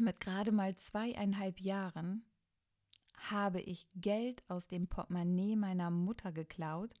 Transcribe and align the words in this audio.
Mit 0.00 0.20
gerade 0.20 0.52
mal 0.52 0.76
zweieinhalb 0.76 1.60
Jahren 1.60 2.24
habe 3.16 3.60
ich 3.60 3.88
Geld 3.96 4.44
aus 4.48 4.68
dem 4.68 4.86
Portemonnaie 4.86 5.56
meiner 5.56 5.90
Mutter 5.90 6.30
geklaut 6.30 6.94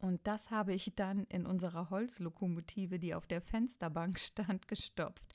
und 0.00 0.24
das 0.26 0.50
habe 0.50 0.74
ich 0.74 0.92
dann 0.94 1.24
in 1.24 1.44
unserer 1.44 1.90
Holzlokomotive, 1.90 2.98
die 3.00 3.14
auf 3.14 3.26
der 3.26 3.40
Fensterbank 3.40 4.18
stand, 4.20 4.68
gestopft. 4.68 5.34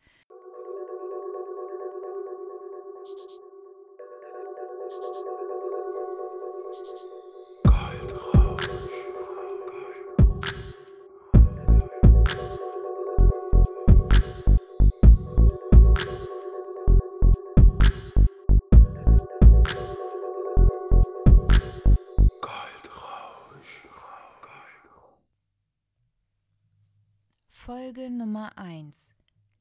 Folge 27.93 28.09
Nummer 28.09 28.57
1. 28.57 28.95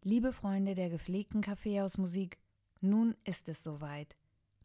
Liebe 0.03 0.33
Freunde 0.33 0.75
der 0.75 0.89
gepflegten 0.89 1.43
Kaffeehausmusik, 1.43 2.39
nun 2.81 3.15
ist 3.25 3.47
es 3.51 3.63
soweit. 3.63 4.17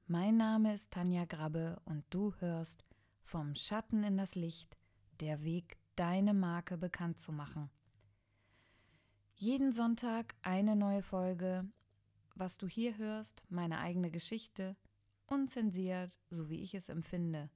Mein 0.05 0.37
Name 0.37 0.73
ist 0.73 0.91
Tanja 0.91 1.25
Grabbe 1.25 1.81
und 1.83 2.05
du 2.09 2.33
hörst 2.39 2.85
vom 3.23 3.55
Schatten 3.55 4.03
in 4.03 4.15
das 4.15 4.35
Licht, 4.35 4.77
der 5.19 5.43
Weg, 5.43 5.77
deine 5.97 6.33
Marke 6.33 6.77
bekannt 6.77 7.19
zu 7.19 7.33
machen. 7.33 7.69
Jeden 9.35 9.73
Sonntag 9.73 10.35
eine 10.43 10.77
neue 10.77 11.03
Folge, 11.03 11.65
was 12.35 12.57
du 12.57 12.67
hier 12.67 12.97
hörst, 12.97 13.43
meine 13.49 13.79
eigene 13.79 14.11
Geschichte, 14.11 14.77
unzensiert, 15.25 16.17
so 16.29 16.49
wie 16.49 16.61
ich 16.61 16.73
es 16.73 16.87
empfinde. 16.87 17.49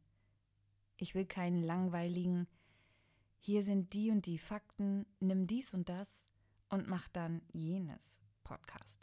Ich 0.98 1.16
will 1.16 1.26
keinen 1.26 1.64
langweiligen, 1.64 2.48
hier 3.44 3.64
sind 3.64 3.94
die 3.94 4.12
und 4.12 4.28
die 4.28 4.38
Fakten, 4.38 5.08
nimm 5.20 5.48
dies 5.48 5.74
und 5.74 5.90
das 5.90 6.26
und 6.70 6.88
mach 6.88 7.08
dann 7.10 7.42
jenes 7.52 8.22
Podcast. 8.44 9.00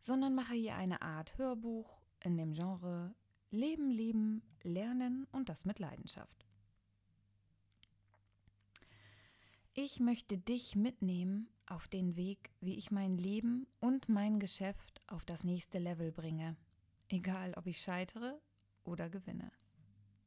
Sondern 0.00 0.36
mache 0.36 0.54
hier 0.54 0.76
eine 0.76 1.02
Art 1.02 1.36
Hörbuch 1.38 2.00
in 2.20 2.36
dem 2.36 2.52
Genre 2.52 3.14
Leben, 3.50 3.90
Lieben, 3.90 4.42
Lernen 4.62 5.26
und 5.32 5.48
das 5.48 5.64
mit 5.64 5.80
Leidenschaft. 5.80 6.46
Ich 9.74 9.98
möchte 9.98 10.38
dich 10.38 10.76
mitnehmen 10.76 11.48
auf 11.66 11.88
den 11.88 12.14
Weg, 12.14 12.52
wie 12.60 12.76
ich 12.76 12.92
mein 12.92 13.18
Leben 13.18 13.66
und 13.80 14.08
mein 14.08 14.38
Geschäft 14.38 15.02
auf 15.08 15.24
das 15.24 15.42
nächste 15.42 15.80
Level 15.80 16.12
bringe, 16.12 16.56
egal 17.08 17.54
ob 17.54 17.66
ich 17.66 17.80
scheitere 17.80 18.40
oder 18.84 19.10
gewinne. 19.10 19.50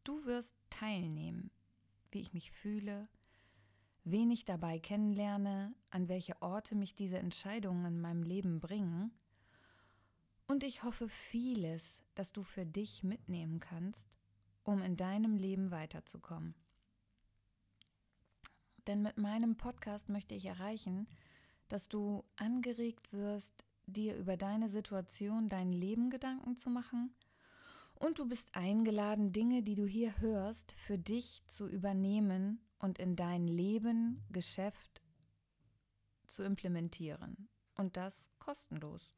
Du 0.03 0.25
wirst 0.25 0.55
teilnehmen 0.69 1.49
wie 2.15 2.21
ich 2.21 2.33
mich 2.33 2.49
fühle, 2.49 3.07
wen 4.05 4.31
ich 4.31 4.45
dabei 4.45 4.79
kennenlerne, 4.79 5.75
an 5.91 6.07
welche 6.07 6.41
Orte 6.41 6.73
mich 6.73 6.95
diese 6.95 7.19
Entscheidungen 7.19 7.85
in 7.85 8.01
meinem 8.01 8.23
Leben 8.23 8.59
bringen. 8.59 9.11
Und 10.47 10.63
ich 10.63 10.83
hoffe 10.83 11.09
vieles, 11.09 12.01
dass 12.15 12.31
du 12.31 12.41
für 12.41 12.65
dich 12.65 13.03
mitnehmen 13.03 13.59
kannst, 13.59 14.09
um 14.63 14.81
in 14.81 14.95
deinem 14.95 15.35
Leben 15.35 15.71
weiterzukommen. 15.71 16.55
Denn 18.87 19.01
mit 19.01 19.17
meinem 19.17 19.57
Podcast 19.57 20.09
möchte 20.09 20.35
ich 20.35 20.45
erreichen, 20.45 21.07
dass 21.67 21.89
du 21.89 22.23
angeregt 22.37 23.11
wirst, 23.11 23.65
dir 23.87 24.15
über 24.15 24.37
deine 24.37 24.69
Situation, 24.69 25.49
dein 25.49 25.71
Leben 25.71 26.09
Gedanken 26.09 26.55
zu 26.55 26.69
machen 26.69 27.13
und 28.05 28.19
du 28.19 28.27
bist 28.27 28.55
eingeladen, 28.55 29.31
Dinge, 29.31 29.63
die 29.63 29.75
du 29.75 29.87
hier 29.87 30.19
hörst, 30.19 30.71
für 30.73 30.97
dich 30.97 31.41
zu 31.47 31.67
übernehmen 31.67 32.61
und 32.77 32.99
in 32.99 33.15
dein 33.15 33.47
Leben, 33.47 34.23
Geschäft 34.29 35.01
zu 36.27 36.43
implementieren. 36.43 37.49
Und 37.75 37.97
das 37.97 38.29
kostenlos. 38.37 39.11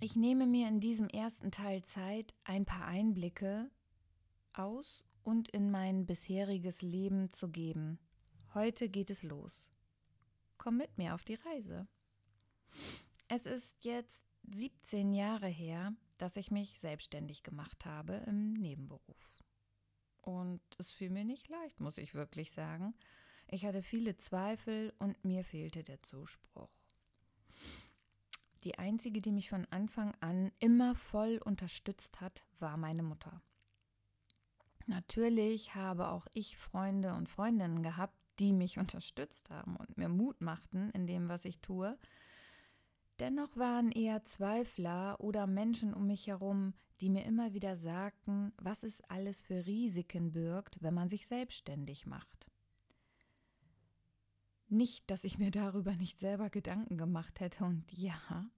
Ich 0.00 0.14
nehme 0.14 0.46
mir 0.46 0.68
in 0.68 0.78
diesem 0.78 1.08
ersten 1.08 1.50
Teil 1.50 1.82
Zeit, 1.82 2.34
ein 2.44 2.64
paar 2.64 2.86
Einblicke 2.86 3.68
aus 4.52 5.04
und 5.24 5.48
in 5.48 5.72
mein 5.72 6.06
bisheriges 6.06 6.82
Leben 6.82 7.32
zu 7.32 7.48
geben. 7.48 7.98
Heute 8.54 8.88
geht 8.88 9.10
es 9.10 9.24
los. 9.24 9.68
Komm 10.56 10.76
mit 10.76 10.96
mir 10.98 11.14
auf 11.14 11.24
die 11.24 11.34
Reise. 11.34 11.88
Es 13.26 13.44
ist 13.44 13.84
jetzt 13.84 14.27
17 14.44 15.12
Jahre 15.12 15.48
her, 15.48 15.94
dass 16.16 16.36
ich 16.36 16.50
mich 16.50 16.78
selbstständig 16.80 17.42
gemacht 17.42 17.84
habe 17.84 18.14
im 18.26 18.54
Nebenberuf. 18.54 19.42
Und 20.22 20.60
es 20.78 20.90
fiel 20.90 21.10
mir 21.10 21.24
nicht 21.24 21.48
leicht, 21.48 21.80
muss 21.80 21.98
ich 21.98 22.14
wirklich 22.14 22.52
sagen. 22.52 22.94
Ich 23.46 23.64
hatte 23.64 23.82
viele 23.82 24.16
Zweifel 24.16 24.92
und 24.98 25.24
mir 25.24 25.44
fehlte 25.44 25.82
der 25.82 26.02
Zuspruch. 26.02 26.68
Die 28.64 28.78
einzige, 28.78 29.20
die 29.20 29.32
mich 29.32 29.48
von 29.48 29.66
Anfang 29.70 30.14
an 30.20 30.52
immer 30.58 30.94
voll 30.94 31.40
unterstützt 31.44 32.20
hat, 32.20 32.44
war 32.58 32.76
meine 32.76 33.02
Mutter. 33.02 33.40
Natürlich 34.86 35.74
habe 35.74 36.08
auch 36.08 36.26
ich 36.32 36.56
Freunde 36.56 37.14
und 37.14 37.28
Freundinnen 37.28 37.82
gehabt, 37.82 38.16
die 38.38 38.52
mich 38.52 38.78
unterstützt 38.78 39.50
haben 39.50 39.76
und 39.76 39.96
mir 39.96 40.08
Mut 40.08 40.40
machten 40.40 40.90
in 40.90 41.06
dem, 41.06 41.28
was 41.28 41.44
ich 41.44 41.60
tue. 41.60 41.98
Dennoch 43.20 43.56
waren 43.56 43.90
eher 43.90 44.24
Zweifler 44.24 45.18
oder 45.20 45.46
Menschen 45.46 45.92
um 45.92 46.06
mich 46.06 46.28
herum, 46.28 46.74
die 47.00 47.10
mir 47.10 47.24
immer 47.24 47.52
wieder 47.52 47.76
sagten, 47.76 48.52
was 48.58 48.82
es 48.84 49.00
alles 49.02 49.42
für 49.42 49.66
Risiken 49.66 50.32
birgt, 50.32 50.82
wenn 50.82 50.94
man 50.94 51.08
sich 51.08 51.26
selbstständig 51.26 52.06
macht. 52.06 52.46
Nicht, 54.68 55.10
dass 55.10 55.24
ich 55.24 55.38
mir 55.38 55.50
darüber 55.50 55.94
nicht 55.94 56.20
selber 56.20 56.50
Gedanken 56.50 56.98
gemacht 56.98 57.40
hätte, 57.40 57.64
und 57.64 57.90
ja, 57.92 58.50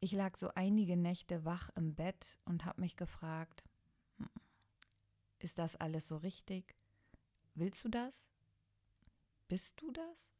ich 0.00 0.12
lag 0.12 0.36
so 0.36 0.48
einige 0.54 0.96
Nächte 0.96 1.44
wach 1.44 1.70
im 1.76 1.94
Bett 1.94 2.38
und 2.44 2.64
habe 2.64 2.80
mich 2.80 2.96
gefragt, 2.96 3.64
hm, 4.18 4.28
ist 5.38 5.58
das 5.58 5.76
alles 5.76 6.08
so 6.08 6.18
richtig? 6.18 6.74
Willst 7.54 7.84
du 7.84 7.88
das? 7.88 8.26
Bist 9.48 9.80
du 9.80 9.92
das? 9.92 10.34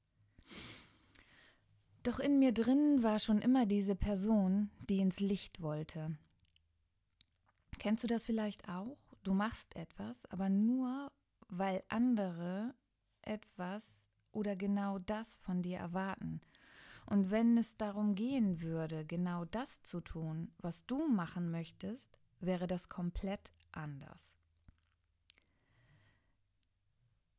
Doch 2.04 2.20
in 2.20 2.38
mir 2.38 2.52
drin 2.52 3.02
war 3.02 3.18
schon 3.18 3.40
immer 3.40 3.64
diese 3.64 3.96
Person, 3.96 4.70
die 4.90 5.00
ins 5.00 5.20
Licht 5.20 5.62
wollte. 5.62 6.18
Kennst 7.78 8.04
du 8.04 8.08
das 8.08 8.26
vielleicht 8.26 8.68
auch? 8.68 8.98
Du 9.22 9.32
machst 9.32 9.74
etwas, 9.74 10.26
aber 10.26 10.50
nur, 10.50 11.10
weil 11.48 11.82
andere 11.88 12.74
etwas 13.22 14.04
oder 14.32 14.54
genau 14.54 14.98
das 14.98 15.38
von 15.38 15.62
dir 15.62 15.78
erwarten. 15.78 16.42
Und 17.06 17.30
wenn 17.30 17.56
es 17.56 17.78
darum 17.78 18.14
gehen 18.14 18.60
würde, 18.60 19.06
genau 19.06 19.46
das 19.46 19.80
zu 19.82 20.02
tun, 20.02 20.52
was 20.58 20.84
du 20.84 21.08
machen 21.08 21.50
möchtest, 21.50 22.18
wäre 22.38 22.66
das 22.66 22.90
komplett 22.90 23.54
anders. 23.72 24.34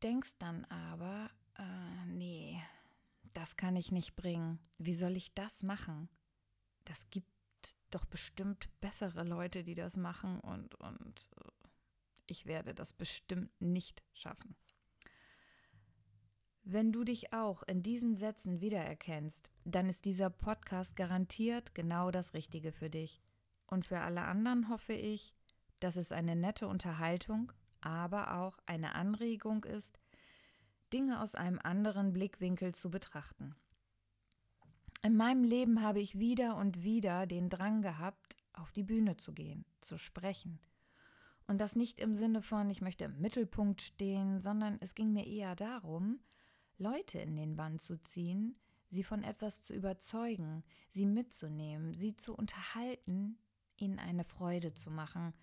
Denkst 0.01 0.33
dann 0.39 0.65
aber, 0.65 1.29
äh, 1.55 2.05
nee, 2.07 2.59
das 3.35 3.57
kann 3.57 3.75
ich 3.75 3.91
nicht 3.91 4.15
bringen. 4.15 4.59
Wie 4.77 4.95
soll 4.95 5.15
ich 5.15 5.33
das 5.33 5.61
machen? 5.61 6.09
Das 6.85 7.09
gibt 7.09 7.27
doch 7.91 8.05
bestimmt 8.05 8.69
bessere 8.79 9.23
Leute, 9.23 9.63
die 9.63 9.75
das 9.75 9.97
machen 9.97 10.39
und, 10.39 10.75
und 10.75 11.29
äh, 11.37 11.49
ich 12.27 12.45
werde 12.45 12.73
das 12.73 12.93
bestimmt 12.93 13.49
nicht 13.59 14.03
schaffen. 14.13 14.55
Wenn 16.63 16.91
du 16.91 17.03
dich 17.03 17.31
auch 17.33 17.61
in 17.63 17.83
diesen 17.83 18.15
Sätzen 18.15 18.59
wiedererkennst, 18.61 19.51
dann 19.65 19.87
ist 19.87 20.05
dieser 20.05 20.31
Podcast 20.31 20.95
garantiert 20.95 21.75
genau 21.75 22.09
das 22.09 22.33
Richtige 22.33 22.71
für 22.71 22.89
dich. 22.89 23.21
Und 23.67 23.85
für 23.85 23.99
alle 23.99 24.21
anderen 24.23 24.69
hoffe 24.69 24.93
ich, 24.93 25.35
dass 25.79 25.95
es 25.95 26.11
eine 26.11 26.35
nette 26.35 26.67
Unterhaltung, 26.67 27.51
aber 27.81 28.37
auch 28.37 28.57
eine 28.65 28.95
Anregung 28.95 29.63
ist, 29.65 29.99
Dinge 30.95 31.21
aus 31.21 31.35
einem 31.35 31.59
anderen 31.61 32.13
Blickwinkel 32.13 32.73
zu 32.73 32.89
betrachten. 32.89 33.53
In 35.03 35.17
meinem 35.17 35.43
Leben 35.43 35.81
habe 35.81 35.99
ich 35.99 36.19
wieder 36.19 36.55
und 36.55 36.83
wieder 36.83 37.27
den 37.27 37.49
Drang 37.49 37.81
gehabt, 37.81 38.37
auf 38.53 38.71
die 38.71 38.83
Bühne 38.83 39.17
zu 39.17 39.33
gehen, 39.33 39.65
zu 39.81 39.97
sprechen. 39.97 40.57
Und 41.47 41.59
das 41.59 41.75
nicht 41.75 41.99
im 41.99 42.15
Sinne 42.15 42.41
von, 42.41 42.69
ich 42.69 42.79
möchte 42.79 43.03
im 43.03 43.19
Mittelpunkt 43.19 43.81
stehen, 43.81 44.39
sondern 44.39 44.77
es 44.79 44.95
ging 44.95 45.11
mir 45.11 45.27
eher 45.27 45.53
darum, 45.57 46.21
Leute 46.77 47.19
in 47.19 47.35
den 47.35 47.57
Bann 47.57 47.77
zu 47.77 48.01
ziehen, 48.01 48.55
sie 48.87 49.03
von 49.03 49.21
etwas 49.21 49.61
zu 49.61 49.73
überzeugen, 49.73 50.63
sie 50.91 51.05
mitzunehmen, 51.05 51.93
sie 51.93 52.15
zu 52.15 52.33
unterhalten, 52.33 53.37
ihnen 53.75 53.99
eine 53.99 54.23
Freude 54.23 54.73
zu 54.73 54.91
machen. 54.91 55.33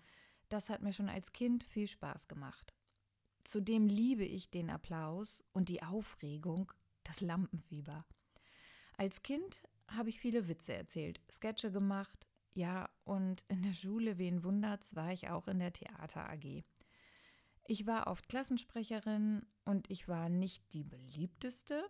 Das 0.49 0.71
hat 0.71 0.81
mir 0.81 0.93
schon 0.93 1.09
als 1.09 1.31
Kind 1.31 1.63
viel 1.63 1.87
Spaß 1.87 2.27
gemacht. 2.27 2.72
Zudem 3.43 3.87
liebe 3.87 4.23
ich 4.23 4.49
den 4.49 4.69
Applaus 4.69 5.43
und 5.51 5.69
die 5.69 5.83
Aufregung, 5.83 6.71
das 7.03 7.19
Lampenfieber. 7.21 8.05
Als 8.97 9.21
Kind 9.21 9.61
habe 9.87 10.09
ich 10.09 10.19
viele 10.19 10.47
Witze 10.47 10.73
erzählt, 10.73 11.19
Sketche 11.31 11.71
gemacht, 11.71 12.27
ja, 12.55 12.89
und 13.03 13.43
in 13.47 13.63
der 13.63 13.73
Schule, 13.73 14.17
wen 14.17 14.43
wundert's, 14.43 14.95
war 14.95 15.11
ich 15.11 15.29
auch 15.29 15.47
in 15.47 15.59
der 15.59 15.73
Theater 15.73 16.29
AG. 16.29 16.63
Ich 17.65 17.87
war 17.87 18.07
oft 18.07 18.29
Klassensprecherin 18.29 19.45
und 19.65 19.89
ich 19.89 20.07
war 20.07 20.29
nicht 20.29 20.73
die 20.73 20.83
beliebteste, 20.83 21.89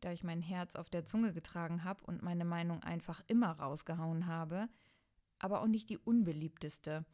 da 0.00 0.12
ich 0.12 0.22
mein 0.22 0.40
Herz 0.40 0.76
auf 0.76 0.90
der 0.90 1.04
Zunge 1.04 1.32
getragen 1.32 1.82
habe 1.84 2.04
und 2.04 2.22
meine 2.22 2.44
Meinung 2.44 2.82
einfach 2.82 3.22
immer 3.26 3.50
rausgehauen 3.50 4.26
habe, 4.26 4.68
aber 5.38 5.62
auch 5.62 5.66
nicht 5.66 5.90
die 5.90 5.98
unbeliebteste. 5.98 7.04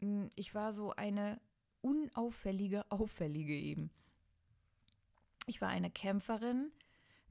Hm, 0.00 0.28
ich 0.34 0.54
war 0.54 0.72
so 0.72 0.92
eine 0.92 1.40
unauffällige, 1.82 2.90
auffällige 2.90 3.54
eben. 3.54 3.90
Ich 5.46 5.60
war 5.60 5.68
eine 5.68 5.90
Kämpferin, 5.90 6.72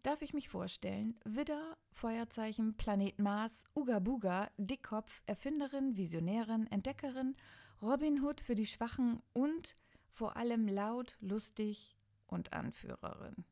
darf 0.03 0.21
ich 0.21 0.33
mich 0.33 0.49
vorstellen. 0.49 1.19
Widder, 1.23 1.77
Feuerzeichen, 1.91 2.75
Planet 2.75 3.17
Mars, 3.19 3.63
Uga 3.75 3.99
Buga, 3.99 4.51
Dickkopf, 4.57 5.21
Erfinderin, 5.25 5.97
Visionärin, 5.97 6.67
Entdeckerin, 6.67 7.35
Robin 7.81 8.21
Hood 8.21 8.41
für 8.41 8.55
die 8.55 8.65
Schwachen 8.65 9.21
und 9.33 9.75
vor 10.09 10.35
allem 10.37 10.67
laut, 10.67 11.17
lustig 11.21 11.97
und 12.27 12.53
Anführerin. 12.53 13.45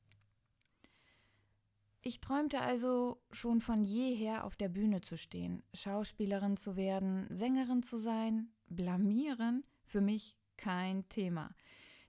Ich 2.02 2.22
träumte 2.22 2.62
also 2.62 3.22
schon 3.32 3.60
von 3.60 3.84
jeher 3.84 4.46
auf 4.46 4.56
der 4.56 4.70
Bühne 4.70 5.02
zu 5.02 5.18
stehen, 5.18 5.64
Schauspielerin 5.74 6.56
zu 6.56 6.76
werden, 6.76 7.28
Sängerin 7.30 7.84
zu 7.84 7.98
sein, 7.98 8.50
blamieren, 8.68 9.66
für 9.84 10.00
mich 10.00 10.39
kein 10.60 11.08
Thema. 11.08 11.56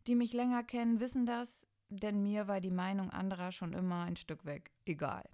Die 0.07 0.17
mich 0.17 0.33
länger 0.33 0.65
kennen, 0.65 1.01
wissen 1.01 1.25
das, 1.25 1.67
denn 1.89 2.23
mir 2.23 2.49
war 2.49 2.61
die 2.61 2.73
Meinung 2.73 3.11
anderer 3.11 3.53
schon 3.53 3.73
immer 3.73 4.03
ein 4.05 4.17
Stück 4.17 4.45
weg 4.45 4.73
egal. 4.85 5.25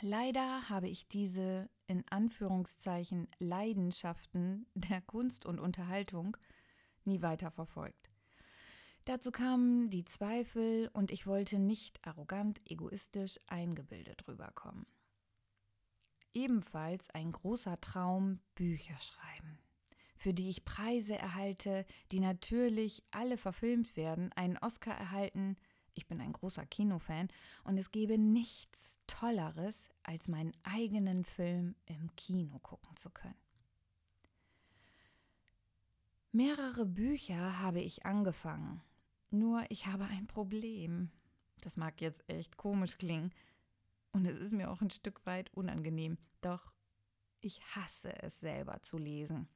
Leider 0.00 0.68
habe 0.68 0.88
ich 0.88 1.08
diese 1.08 1.68
in 1.86 2.04
Anführungszeichen 2.08 3.28
Leidenschaften 3.38 4.66
der 4.74 5.00
Kunst 5.00 5.44
und 5.44 5.58
Unterhaltung 5.58 6.36
nie 7.04 7.22
weiter 7.22 7.50
verfolgt. 7.50 8.10
Dazu 9.06 9.30
kamen 9.30 9.90
die 9.90 10.04
Zweifel 10.04 10.90
und 10.92 11.10
ich 11.10 11.26
wollte 11.26 11.58
nicht 11.58 12.06
arrogant, 12.06 12.60
egoistisch, 12.70 13.38
eingebildet 13.46 14.26
rüberkommen. 14.28 14.86
Ebenfalls 16.34 17.08
ein 17.10 17.32
großer 17.32 17.80
Traum, 17.80 18.40
Bücher 18.54 18.98
schreiben 19.00 19.58
für 20.16 20.34
die 20.34 20.48
ich 20.48 20.64
Preise 20.64 21.16
erhalte, 21.16 21.86
die 22.10 22.20
natürlich 22.20 23.04
alle 23.10 23.36
verfilmt 23.36 23.96
werden, 23.96 24.32
einen 24.32 24.58
Oscar 24.58 24.94
erhalten. 24.94 25.56
Ich 25.94 26.06
bin 26.06 26.20
ein 26.20 26.32
großer 26.32 26.66
Kinofan 26.66 27.28
und 27.64 27.78
es 27.78 27.90
gäbe 27.90 28.18
nichts 28.18 28.98
Tolleres, 29.06 29.88
als 30.02 30.28
meinen 30.28 30.52
eigenen 30.62 31.24
Film 31.24 31.76
im 31.86 32.14
Kino 32.16 32.58
gucken 32.58 32.96
zu 32.96 33.10
können. 33.10 33.36
Mehrere 36.32 36.84
Bücher 36.84 37.60
habe 37.60 37.80
ich 37.80 38.04
angefangen, 38.04 38.82
nur 39.30 39.64
ich 39.70 39.86
habe 39.86 40.04
ein 40.04 40.26
Problem. 40.26 41.10
Das 41.62 41.76
mag 41.76 42.00
jetzt 42.00 42.28
echt 42.28 42.56
komisch 42.56 42.98
klingen 42.98 43.32
und 44.12 44.26
es 44.26 44.38
ist 44.38 44.52
mir 44.52 44.70
auch 44.70 44.80
ein 44.80 44.90
Stück 44.90 45.24
weit 45.24 45.52
unangenehm, 45.54 46.18
doch 46.40 46.72
ich 47.40 47.60
hasse 47.74 48.12
es 48.22 48.40
selber 48.40 48.82
zu 48.82 48.98
lesen. 48.98 49.48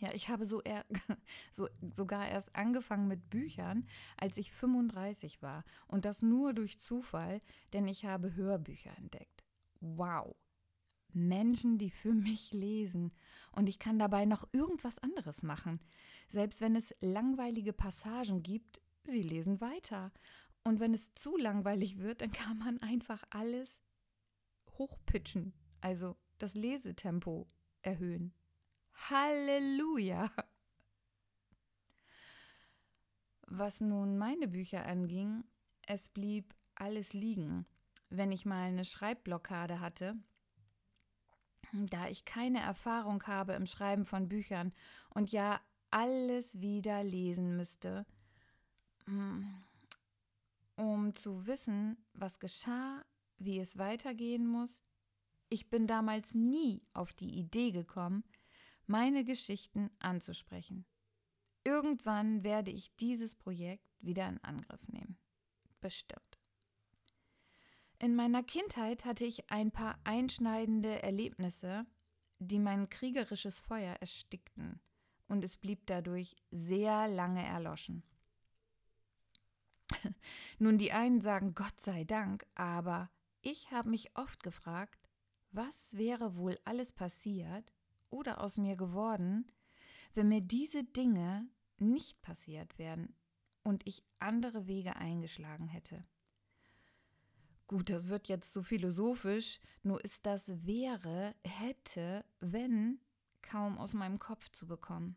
Ja, 0.00 0.12
ich 0.14 0.28
habe 0.28 0.46
so, 0.46 0.62
eher, 0.62 0.84
so 1.52 1.68
sogar 1.90 2.28
erst 2.28 2.54
angefangen 2.54 3.08
mit 3.08 3.30
Büchern, 3.30 3.86
als 4.16 4.36
ich 4.36 4.52
35 4.52 5.42
war. 5.42 5.64
Und 5.86 6.04
das 6.04 6.22
nur 6.22 6.54
durch 6.54 6.78
Zufall, 6.78 7.40
denn 7.72 7.86
ich 7.86 8.04
habe 8.04 8.34
Hörbücher 8.34 8.96
entdeckt. 8.96 9.44
Wow. 9.80 10.36
Menschen, 11.12 11.78
die 11.78 11.90
für 11.90 12.12
mich 12.12 12.52
lesen. 12.52 13.12
Und 13.52 13.68
ich 13.68 13.78
kann 13.78 13.98
dabei 13.98 14.24
noch 14.24 14.46
irgendwas 14.52 14.98
anderes 14.98 15.42
machen. 15.42 15.80
Selbst 16.28 16.60
wenn 16.60 16.76
es 16.76 16.94
langweilige 17.00 17.72
Passagen 17.72 18.42
gibt, 18.42 18.80
sie 19.04 19.22
lesen 19.22 19.60
weiter. 19.60 20.12
Und 20.64 20.80
wenn 20.80 20.92
es 20.94 21.14
zu 21.14 21.36
langweilig 21.36 21.98
wird, 21.98 22.20
dann 22.20 22.30
kann 22.30 22.58
man 22.58 22.80
einfach 22.82 23.24
alles 23.30 23.80
hochpitchen, 24.72 25.54
also 25.80 26.16
das 26.38 26.54
Lesetempo 26.54 27.48
erhöhen. 27.82 28.32
Halleluja! 28.98 30.30
Was 33.46 33.80
nun 33.80 34.18
meine 34.18 34.48
Bücher 34.48 34.84
anging, 34.84 35.44
es 35.86 36.08
blieb 36.08 36.54
alles 36.74 37.14
liegen. 37.14 37.66
Wenn 38.10 38.32
ich 38.32 38.44
mal 38.44 38.68
eine 38.68 38.84
Schreibblockade 38.84 39.80
hatte, 39.80 40.16
da 41.72 42.08
ich 42.08 42.24
keine 42.24 42.60
Erfahrung 42.60 43.22
habe 43.24 43.54
im 43.54 43.66
Schreiben 43.66 44.04
von 44.04 44.28
Büchern 44.28 44.72
und 45.10 45.32
ja 45.32 45.60
alles 45.90 46.60
wieder 46.60 47.02
lesen 47.02 47.56
müsste, 47.56 48.04
hm, 49.06 49.62
um 50.76 51.14
zu 51.14 51.46
wissen, 51.46 51.96
was 52.12 52.38
geschah, 52.38 53.04
wie 53.38 53.58
es 53.58 53.78
weitergehen 53.78 54.46
muss. 54.46 54.82
Ich 55.48 55.70
bin 55.70 55.86
damals 55.86 56.34
nie 56.34 56.82
auf 56.92 57.14
die 57.14 57.38
Idee 57.38 57.70
gekommen, 57.70 58.24
meine 58.88 59.24
Geschichten 59.24 59.90
anzusprechen. 59.98 60.84
Irgendwann 61.64 62.42
werde 62.42 62.70
ich 62.70 62.94
dieses 62.96 63.34
Projekt 63.34 63.96
wieder 64.00 64.28
in 64.28 64.42
Angriff 64.42 64.86
nehmen. 64.88 65.18
Bestimmt. 65.80 66.38
In 67.98 68.14
meiner 68.14 68.42
Kindheit 68.42 69.04
hatte 69.04 69.24
ich 69.24 69.50
ein 69.50 69.70
paar 69.70 69.98
einschneidende 70.04 71.02
Erlebnisse, 71.02 71.84
die 72.38 72.58
mein 72.58 72.88
kriegerisches 72.88 73.58
Feuer 73.58 73.94
erstickten, 73.94 74.80
und 75.26 75.44
es 75.44 75.56
blieb 75.56 75.86
dadurch 75.86 76.36
sehr 76.50 77.08
lange 77.08 77.44
erloschen. 77.44 78.02
Nun, 80.58 80.78
die 80.78 80.92
einen 80.92 81.20
sagen 81.20 81.54
Gott 81.54 81.80
sei 81.80 82.04
Dank, 82.04 82.46
aber 82.54 83.10
ich 83.42 83.70
habe 83.72 83.90
mich 83.90 84.16
oft 84.16 84.42
gefragt, 84.42 85.08
was 85.50 85.96
wäre 85.96 86.36
wohl 86.36 86.56
alles 86.64 86.92
passiert, 86.92 87.72
oder 88.10 88.40
aus 88.40 88.56
mir 88.56 88.76
geworden, 88.76 89.50
wenn 90.14 90.28
mir 90.28 90.40
diese 90.40 90.84
Dinge 90.84 91.48
nicht 91.78 92.20
passiert 92.22 92.78
wären 92.78 93.14
und 93.62 93.86
ich 93.86 94.02
andere 94.18 94.66
Wege 94.66 94.96
eingeschlagen 94.96 95.68
hätte. 95.68 96.04
Gut, 97.66 97.90
das 97.90 98.08
wird 98.08 98.28
jetzt 98.28 98.52
so 98.52 98.62
philosophisch, 98.62 99.60
nur 99.82 100.02
ist 100.02 100.24
das 100.24 100.66
wäre, 100.66 101.34
hätte, 101.44 102.24
wenn 102.40 102.98
kaum 103.42 103.76
aus 103.76 103.92
meinem 103.92 104.18
Kopf 104.18 104.48
zu 104.50 104.66
bekommen. 104.66 105.16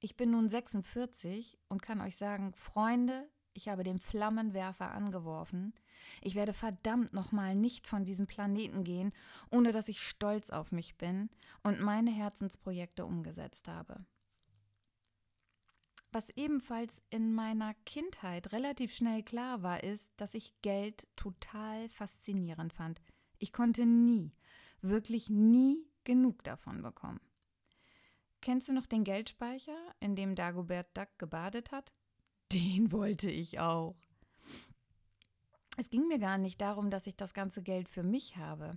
Ich 0.00 0.16
bin 0.16 0.30
nun 0.30 0.48
46 0.48 1.58
und 1.68 1.82
kann 1.82 2.00
euch 2.00 2.16
sagen, 2.16 2.54
Freunde, 2.54 3.28
ich 3.52 3.68
habe 3.68 3.82
den 3.82 3.98
Flammenwerfer 3.98 4.90
angeworfen. 4.92 5.74
Ich 6.22 6.34
werde 6.34 6.52
verdammt 6.52 7.12
nochmal 7.12 7.54
nicht 7.54 7.86
von 7.86 8.04
diesem 8.04 8.26
Planeten 8.26 8.84
gehen, 8.84 9.12
ohne 9.50 9.72
dass 9.72 9.88
ich 9.88 10.02
stolz 10.02 10.50
auf 10.50 10.72
mich 10.72 10.96
bin 10.96 11.30
und 11.62 11.80
meine 11.80 12.10
Herzensprojekte 12.10 13.04
umgesetzt 13.04 13.68
habe. 13.68 14.04
Was 16.12 16.28
ebenfalls 16.30 17.00
in 17.10 17.32
meiner 17.32 17.74
Kindheit 17.86 18.52
relativ 18.52 18.92
schnell 18.92 19.22
klar 19.22 19.62
war, 19.62 19.84
ist, 19.84 20.10
dass 20.16 20.34
ich 20.34 20.60
Geld 20.60 21.06
total 21.14 21.88
faszinierend 21.88 22.72
fand. 22.72 23.00
Ich 23.38 23.52
konnte 23.52 23.86
nie, 23.86 24.32
wirklich 24.80 25.30
nie 25.30 25.86
genug 26.02 26.42
davon 26.42 26.82
bekommen. 26.82 27.20
Kennst 28.40 28.68
du 28.68 28.72
noch 28.72 28.86
den 28.86 29.04
Geldspeicher, 29.04 29.76
in 30.00 30.16
dem 30.16 30.34
Dagobert 30.34 30.96
Duck 30.96 31.10
gebadet 31.18 31.70
hat? 31.70 31.92
Den 32.52 32.90
wollte 32.90 33.30
ich 33.30 33.60
auch. 33.60 33.94
Es 35.76 35.88
ging 35.88 36.08
mir 36.08 36.18
gar 36.18 36.36
nicht 36.36 36.60
darum, 36.60 36.90
dass 36.90 37.06
ich 37.06 37.16
das 37.16 37.32
ganze 37.32 37.62
Geld 37.62 37.88
für 37.88 38.02
mich 38.02 38.36
habe. 38.36 38.76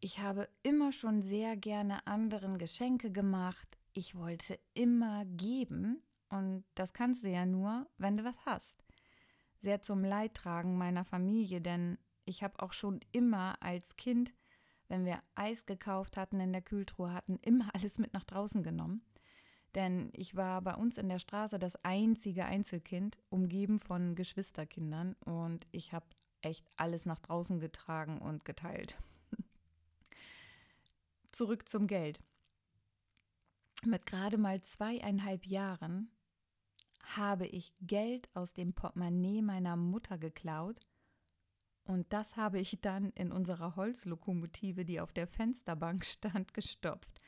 Ich 0.00 0.18
habe 0.18 0.48
immer 0.62 0.92
schon 0.92 1.22
sehr 1.22 1.56
gerne 1.56 2.06
anderen 2.06 2.58
Geschenke 2.58 3.10
gemacht. 3.10 3.78
Ich 3.92 4.16
wollte 4.16 4.58
immer 4.74 5.24
geben 5.24 6.02
und 6.28 6.64
das 6.74 6.92
kannst 6.92 7.24
du 7.24 7.28
ja 7.28 7.46
nur, 7.46 7.86
wenn 7.96 8.16
du 8.16 8.24
was 8.24 8.36
hast. 8.44 8.84
Sehr 9.60 9.80
zum 9.80 10.02
Leidtragen 10.02 10.76
meiner 10.76 11.04
Familie, 11.04 11.60
denn 11.60 11.96
ich 12.24 12.42
habe 12.42 12.60
auch 12.60 12.72
schon 12.72 13.00
immer 13.12 13.56
als 13.62 13.96
Kind, 13.96 14.34
wenn 14.88 15.04
wir 15.04 15.22
Eis 15.34 15.64
gekauft 15.64 16.16
hatten 16.16 16.40
in 16.40 16.52
der 16.52 16.62
Kühltruhe 16.62 17.12
hatten, 17.12 17.38
immer 17.42 17.70
alles 17.74 17.98
mit 17.98 18.12
nach 18.12 18.24
draußen 18.24 18.62
genommen. 18.62 19.02
Denn 19.74 20.10
ich 20.12 20.36
war 20.36 20.60
bei 20.62 20.74
uns 20.74 20.98
in 20.98 21.08
der 21.08 21.18
Straße 21.18 21.58
das 21.58 21.76
einzige 21.84 22.44
Einzelkind, 22.44 23.18
umgeben 23.30 23.78
von 23.78 24.14
Geschwisterkindern 24.14 25.14
und 25.24 25.66
ich 25.70 25.92
habe 25.92 26.06
echt 26.42 26.66
alles 26.76 27.06
nach 27.06 27.20
draußen 27.20 27.58
getragen 27.58 28.18
und 28.18 28.44
geteilt. 28.44 28.96
Zurück 31.32 31.68
zum 31.68 31.86
Geld. 31.86 32.20
Mit 33.84 34.06
gerade 34.06 34.38
mal 34.38 34.60
zweieinhalb 34.60 35.46
Jahren 35.46 36.10
habe 37.02 37.46
ich 37.46 37.72
Geld 37.80 38.28
aus 38.34 38.52
dem 38.52 38.74
Portemonnaie 38.74 39.42
meiner 39.42 39.76
Mutter 39.76 40.18
geklaut 40.18 40.80
und 41.84 42.12
das 42.12 42.36
habe 42.36 42.60
ich 42.60 42.80
dann 42.80 43.10
in 43.10 43.32
unserer 43.32 43.76
Holzlokomotive, 43.76 44.84
die 44.84 45.00
auf 45.00 45.12
der 45.12 45.26
Fensterbank 45.26 46.04
stand, 46.06 46.54
gestopft. 46.54 47.20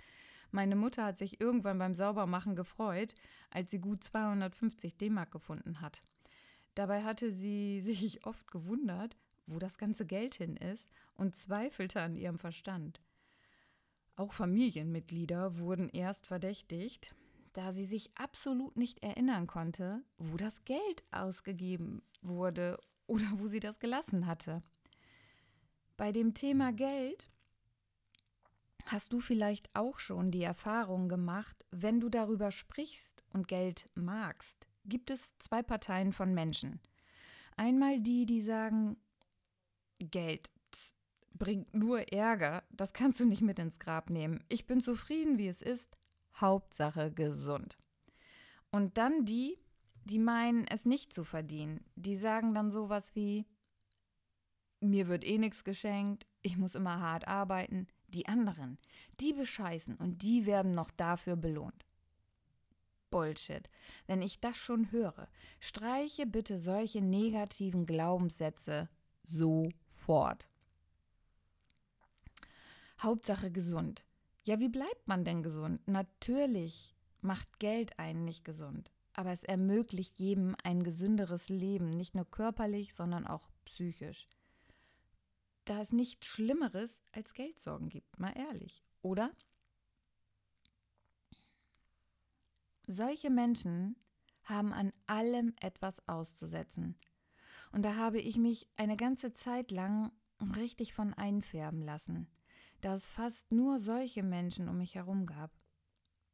Meine 0.55 0.77
Mutter 0.77 1.05
hat 1.07 1.19
sich 1.19 1.41
irgendwann 1.41 1.81
beim 1.81 1.97
Saubermachen 1.97 2.55
gefreut, 2.55 3.17
als 3.51 3.73
sie 3.73 3.81
gut 3.81 4.05
250 4.05 4.97
D-Mark 4.97 5.33
gefunden 5.33 5.81
hat. 5.81 6.05
Dabei 6.77 7.03
hatte 7.03 7.33
sie 7.33 7.81
sich 7.85 8.25
oft 8.25 8.53
gewundert, 8.53 9.17
wo 9.47 9.59
das 9.59 9.79
ganze 9.79 10.07
Geld 10.07 10.37
hin 10.37 10.57
ist 10.57 10.89
und 11.17 11.35
zweifelte 11.35 12.01
an 12.01 12.15
ihrem 12.15 12.39
Verstand. 12.39 13.01
Auch 14.15 14.33
Familienmitglieder 14.33 15.59
wurden 15.59 15.89
erst 15.89 16.29
verdächtigt, 16.29 17.17
da 17.53 17.73
sie 17.73 17.85
sich 17.85 18.17
absolut 18.17 18.77
nicht 18.77 19.03
erinnern 19.03 19.49
konnte, 19.49 20.05
wo 20.19 20.37
das 20.37 20.65
Geld 20.65 21.03
ausgegeben 21.11 22.01
wurde 22.23 22.79
oder 23.09 23.27
wo 23.39 23.49
sie 23.49 23.59
das 23.59 23.81
gelassen 23.81 24.29
hatte. 24.29 24.63
Bei 25.97 26.13
dem 26.13 26.33
Thema 26.33 26.73
Geld 26.73 27.29
hast 28.87 29.13
du 29.13 29.21
vielleicht 29.21 29.75
auch 29.75 29.99
schon 29.99 30.31
die 30.31 30.43
Erfahrung 30.43 31.09
gemacht, 31.09 31.65
wenn 31.71 32.01
du 32.01 32.09
darüber 32.09 32.51
sprichst 32.51 33.25
und 33.33 33.49
Geld 33.49 33.89
magst, 33.95 34.69
gibt 34.85 35.11
es 35.11 35.39
zwei 35.39 35.63
Parteien 35.63 36.13
von 36.13 36.35
Menschen. 36.35 36.81
Einmal 37.57 38.01
die, 38.01 38.27
die 38.27 38.41
sagen, 38.41 38.97
Geld 39.99 40.51
bringt 41.35 41.75
nur 41.75 42.13
Ärger, 42.13 42.63
das 42.71 42.93
kannst 42.93 43.21
du 43.21 43.27
nicht 43.27 43.43
mit 43.43 43.59
ins 43.59 43.79
Grab 43.79 44.11
nehmen. 44.11 44.45
Ich 44.49 44.67
bin 44.67 44.81
zufrieden, 44.81 45.39
wie 45.39 45.49
es 45.49 45.63
ist, 45.63 45.99
Hauptsache 46.37 47.13
gesund. 47.13 47.77
Und 48.71 48.99
dann 48.99 49.25
die, 49.25 49.59
die 50.05 50.19
meinen, 50.19 50.67
es 50.67 50.85
nicht 50.85 51.13
zu 51.13 51.25
verdienen. 51.25 51.85
Die 51.97 52.17
sagen 52.17 52.55
dann 52.55 52.71
sowas 52.71 53.15
wie, 53.15 53.47
mir 54.81 55.09
wird 55.09 55.25
eh 55.25 55.39
nichts 55.39 55.65
geschenkt, 55.65 56.27
ich 56.43 56.57
muss 56.57 56.75
immer 56.75 57.01
hart 57.01 57.27
arbeiten. 57.27 57.89
Die 58.15 58.27
anderen, 58.27 58.79
die 59.21 59.33
bescheißen 59.33 59.97
und 59.97 60.23
die 60.23 60.47
werden 60.47 60.75
noch 60.75 60.91
dafür 60.91 61.37
belohnt. 61.37 61.85
Bullshit. 63.11 63.69
Wenn 64.07 64.23
ich 64.23 64.41
das 64.41 64.57
schon 64.57 64.91
höre, 64.91 65.29
streiche 65.61 66.27
bitte 66.27 66.59
solche 66.59 67.01
negativen 67.01 67.87
Glaubenssätze 67.87 68.89
sofort. 69.25 70.49
Hauptsache 73.01 73.51
gesund. 73.51 74.05
Ja, 74.45 74.61
wie 74.61 74.69
bleibt 74.69 75.07
man 75.07 75.25
denn 75.25 75.43
gesund? 75.43 75.87
Natürlich 75.87 76.95
macht 77.21 77.59
Geld 77.59 77.99
einen 77.99 78.25
nicht 78.25 78.45
gesund, 78.45 78.91
aber 79.13 79.33
es 79.33 79.43
ermöglicht 79.43 80.19
jedem 80.19 80.55
ein 80.63 80.83
gesünderes 80.83 81.49
Leben, 81.49 81.91
nicht 81.91 82.15
nur 82.15 82.31
körperlich, 82.31 82.95
sondern 82.95 83.27
auch 83.27 83.49
psychisch. 83.65 84.29
Da 85.65 85.81
es 85.81 85.93
nichts 85.93 86.27
Schlimmeres 86.27 87.03
als 87.13 87.35
Geldsorgen 87.35 87.89
gibt, 87.89 88.19
mal 88.19 88.37
ehrlich, 88.37 88.85
oder? 89.03 89.31
Solche 92.87 93.31
Menschen 93.31 93.97
haben 94.43 94.73
an 94.75 94.93
allem 95.07 95.55
etwas 95.61 96.07
auszusetzen. 96.07 96.97
Und 97.73 97.83
da 97.83 97.97
habe 97.97 98.21
ich 98.21 98.37
mich 98.37 98.69
eine 98.77 98.97
ganze 98.97 99.33
Zeit 99.33 99.71
lang 99.71 100.13
richtig 100.55 100.93
von 100.93 101.15
einfärben 101.15 101.83
lassen 101.83 102.29
da 102.85 102.93
es 102.93 103.09
fast 103.09 103.51
nur 103.51 103.79
solche 103.79 104.23
Menschen 104.23 104.69
um 104.69 104.77
mich 104.77 104.95
herum 104.95 105.25
gab. 105.25 105.51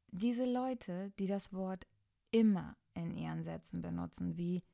Diese 0.09 0.45
Leute, 0.45 1.13
die 1.21 1.29
das 1.29 1.53
Wort 1.53 1.87
immer 2.33 2.77
in 2.93 3.17
ihren 3.17 3.45
Sätzen 3.45 3.83
benutzen, 3.83 4.37
wie 4.37 4.65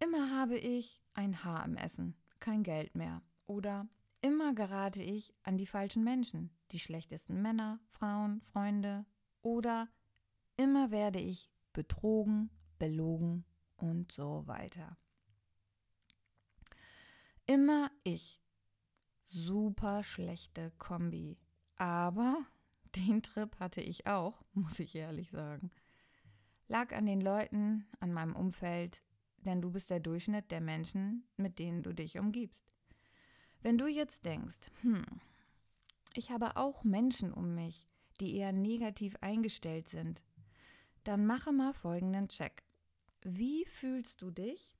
immer 0.00 0.36
habe 0.36 0.58
ich 0.58 1.00
ein 1.14 1.44
Haar 1.44 1.64
im 1.64 1.76
Essen, 1.76 2.16
kein 2.40 2.64
Geld 2.64 2.96
mehr 2.96 3.22
oder 3.48 3.88
immer 4.20 4.54
gerate 4.54 5.02
ich 5.02 5.34
an 5.42 5.56
die 5.56 5.66
falschen 5.66 6.04
Menschen, 6.04 6.50
die 6.70 6.78
schlechtesten 6.78 7.42
Männer, 7.42 7.80
Frauen, 7.88 8.40
Freunde 8.42 9.04
oder 9.42 9.88
immer 10.56 10.90
werde 10.92 11.18
ich 11.18 11.50
betrogen, 11.72 12.50
belogen 12.78 13.44
und 13.76 14.12
so 14.12 14.46
weiter. 14.46 14.96
Immer 17.46 17.90
ich 18.04 18.40
super 19.26 20.02
schlechte 20.04 20.70
Kombi. 20.78 21.38
Aber 21.76 22.44
den 22.96 23.22
Trip 23.22 23.58
hatte 23.58 23.80
ich 23.80 24.06
auch, 24.06 24.42
muss 24.52 24.78
ich 24.78 24.94
ehrlich 24.94 25.30
sagen. 25.30 25.70
Lag 26.66 26.94
an 26.94 27.06
den 27.06 27.20
Leuten, 27.20 27.86
an 28.00 28.12
meinem 28.12 28.36
Umfeld, 28.36 29.02
denn 29.38 29.62
du 29.62 29.70
bist 29.70 29.88
der 29.88 30.00
Durchschnitt 30.00 30.50
der 30.50 30.60
Menschen, 30.60 31.26
mit 31.36 31.58
denen 31.58 31.82
du 31.82 31.94
dich 31.94 32.18
umgibst. 32.18 32.66
Wenn 33.60 33.78
du 33.78 33.86
jetzt 33.86 34.24
denkst, 34.24 34.70
hm, 34.82 35.04
ich 36.14 36.30
habe 36.30 36.56
auch 36.56 36.84
Menschen 36.84 37.32
um 37.32 37.54
mich, 37.54 37.86
die 38.20 38.36
eher 38.36 38.52
negativ 38.52 39.16
eingestellt 39.20 39.88
sind, 39.88 40.22
dann 41.04 41.26
mache 41.26 41.52
mal 41.52 41.72
folgenden 41.72 42.28
Check. 42.28 42.64
Wie 43.22 43.64
fühlst 43.66 44.22
du 44.22 44.30
dich, 44.30 44.76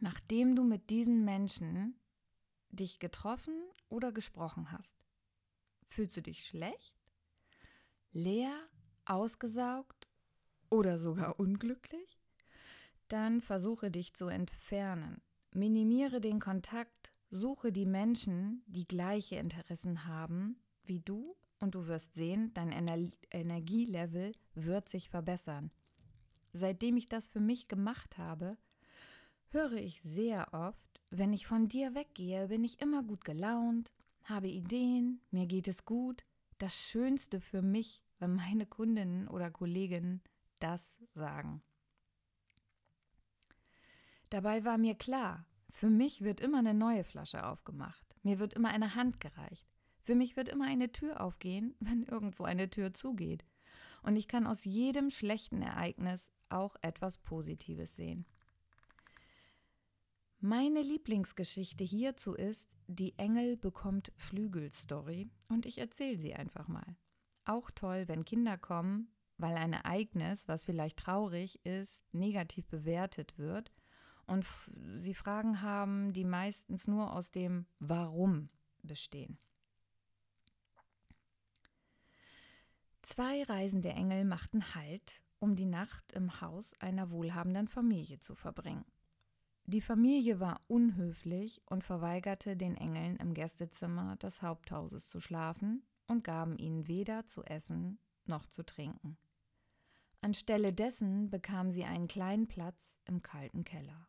nachdem 0.00 0.56
du 0.56 0.64
mit 0.64 0.90
diesen 0.90 1.24
Menschen 1.24 1.98
dich 2.70 2.98
getroffen 2.98 3.54
oder 3.88 4.12
gesprochen 4.12 4.72
hast? 4.72 4.96
Fühlst 5.86 6.16
du 6.16 6.22
dich 6.22 6.44
schlecht, 6.44 6.94
leer, 8.12 8.54
ausgesaugt 9.04 10.08
oder 10.70 10.98
sogar 10.98 11.38
unglücklich? 11.38 12.20
Dann 13.08 13.40
versuche 13.40 13.90
dich 13.90 14.14
zu 14.14 14.26
entfernen. 14.28 15.20
Minimiere 15.52 16.20
den 16.20 16.40
Kontakt, 16.40 17.12
suche 17.30 17.72
die 17.72 17.86
Menschen, 17.86 18.62
die 18.66 18.86
gleiche 18.86 19.36
Interessen 19.36 20.06
haben 20.06 20.56
wie 20.84 21.00
du 21.00 21.36
und 21.60 21.74
du 21.74 21.86
wirst 21.86 22.14
sehen, 22.14 22.52
dein 22.54 22.70
Ener 22.70 23.08
Energielevel 23.30 24.32
wird 24.54 24.88
sich 24.88 25.08
verbessern. 25.08 25.70
Seitdem 26.52 26.96
ich 26.96 27.08
das 27.08 27.28
für 27.28 27.40
mich 27.40 27.68
gemacht 27.68 28.18
habe, 28.18 28.56
höre 29.48 29.72
ich 29.72 30.00
sehr 30.02 30.52
oft, 30.54 31.00
wenn 31.10 31.32
ich 31.32 31.46
von 31.46 31.68
dir 31.68 31.94
weggehe, 31.94 32.48
bin 32.48 32.64
ich 32.64 32.80
immer 32.80 33.02
gut 33.02 33.24
gelaunt, 33.24 33.92
habe 34.24 34.48
Ideen, 34.48 35.20
mir 35.30 35.46
geht 35.46 35.68
es 35.68 35.84
gut. 35.84 36.24
Das 36.58 36.74
Schönste 36.74 37.40
für 37.40 37.62
mich, 37.62 38.02
wenn 38.18 38.34
meine 38.34 38.66
Kundinnen 38.66 39.28
oder 39.28 39.50
Kolleginnen 39.50 40.22
das 40.58 40.98
sagen. 41.12 41.62
Dabei 44.30 44.64
war 44.64 44.78
mir 44.78 44.94
klar, 44.94 45.46
für 45.70 45.90
mich 45.90 46.22
wird 46.22 46.40
immer 46.40 46.58
eine 46.58 46.74
neue 46.74 47.04
Flasche 47.04 47.46
aufgemacht. 47.46 48.16
Mir 48.22 48.38
wird 48.38 48.54
immer 48.54 48.70
eine 48.70 48.94
Hand 48.94 49.20
gereicht. 49.20 49.68
Für 50.00 50.14
mich 50.14 50.36
wird 50.36 50.48
immer 50.48 50.66
eine 50.66 50.92
Tür 50.92 51.20
aufgehen, 51.20 51.74
wenn 51.80 52.04
irgendwo 52.04 52.44
eine 52.44 52.70
Tür 52.70 52.92
zugeht. 52.92 53.44
Und 54.02 54.16
ich 54.16 54.28
kann 54.28 54.46
aus 54.46 54.64
jedem 54.64 55.10
schlechten 55.10 55.62
Ereignis 55.62 56.30
auch 56.48 56.76
etwas 56.80 57.18
Positives 57.18 57.96
sehen. 57.96 58.24
Meine 60.38 60.82
Lieblingsgeschichte 60.82 61.82
hierzu 61.82 62.34
ist 62.34 62.70
Die 62.86 63.18
Engel 63.18 63.56
bekommt 63.56 64.12
Flügel 64.14 64.72
Story 64.72 65.28
und 65.48 65.66
ich 65.66 65.78
erzähle 65.78 66.18
sie 66.18 66.34
einfach 66.34 66.68
mal. 66.68 66.96
Auch 67.44 67.70
toll, 67.72 68.06
wenn 68.06 68.24
Kinder 68.24 68.56
kommen, 68.56 69.08
weil 69.38 69.56
ein 69.56 69.72
Ereignis, 69.72 70.46
was 70.46 70.64
vielleicht 70.64 70.98
traurig 70.98 71.64
ist, 71.64 72.04
negativ 72.12 72.68
bewertet 72.68 73.38
wird 73.38 73.72
und 74.26 74.46
sie 74.94 75.14
Fragen 75.14 75.62
haben, 75.62 76.12
die 76.12 76.24
meistens 76.24 76.86
nur 76.86 77.12
aus 77.12 77.30
dem 77.30 77.66
Warum 77.78 78.48
bestehen. 78.82 79.38
Zwei 83.02 83.44
reisende 83.44 83.90
Engel 83.90 84.24
machten 84.24 84.74
Halt, 84.74 85.22
um 85.38 85.54
die 85.54 85.64
Nacht 85.64 86.12
im 86.12 86.40
Haus 86.40 86.74
einer 86.80 87.10
wohlhabenden 87.10 87.68
Familie 87.68 88.18
zu 88.18 88.34
verbringen. 88.34 88.84
Die 89.64 89.80
Familie 89.80 90.38
war 90.40 90.60
unhöflich 90.68 91.60
und 91.66 91.82
verweigerte 91.82 92.56
den 92.56 92.76
Engeln 92.76 93.16
im 93.16 93.34
Gästezimmer 93.34 94.16
des 94.16 94.42
Haupthauses 94.42 95.08
zu 95.08 95.20
schlafen 95.20 95.84
und 96.06 96.24
gaben 96.24 96.56
ihnen 96.56 96.86
weder 96.86 97.26
zu 97.26 97.44
essen 97.44 97.98
noch 98.26 98.46
zu 98.46 98.64
trinken. 98.64 99.16
Anstelle 100.20 100.72
dessen 100.72 101.30
bekamen 101.30 101.72
sie 101.72 101.84
einen 101.84 102.08
kleinen 102.08 102.48
Platz 102.48 103.00
im 103.04 103.22
kalten 103.22 103.64
Keller. 103.64 104.08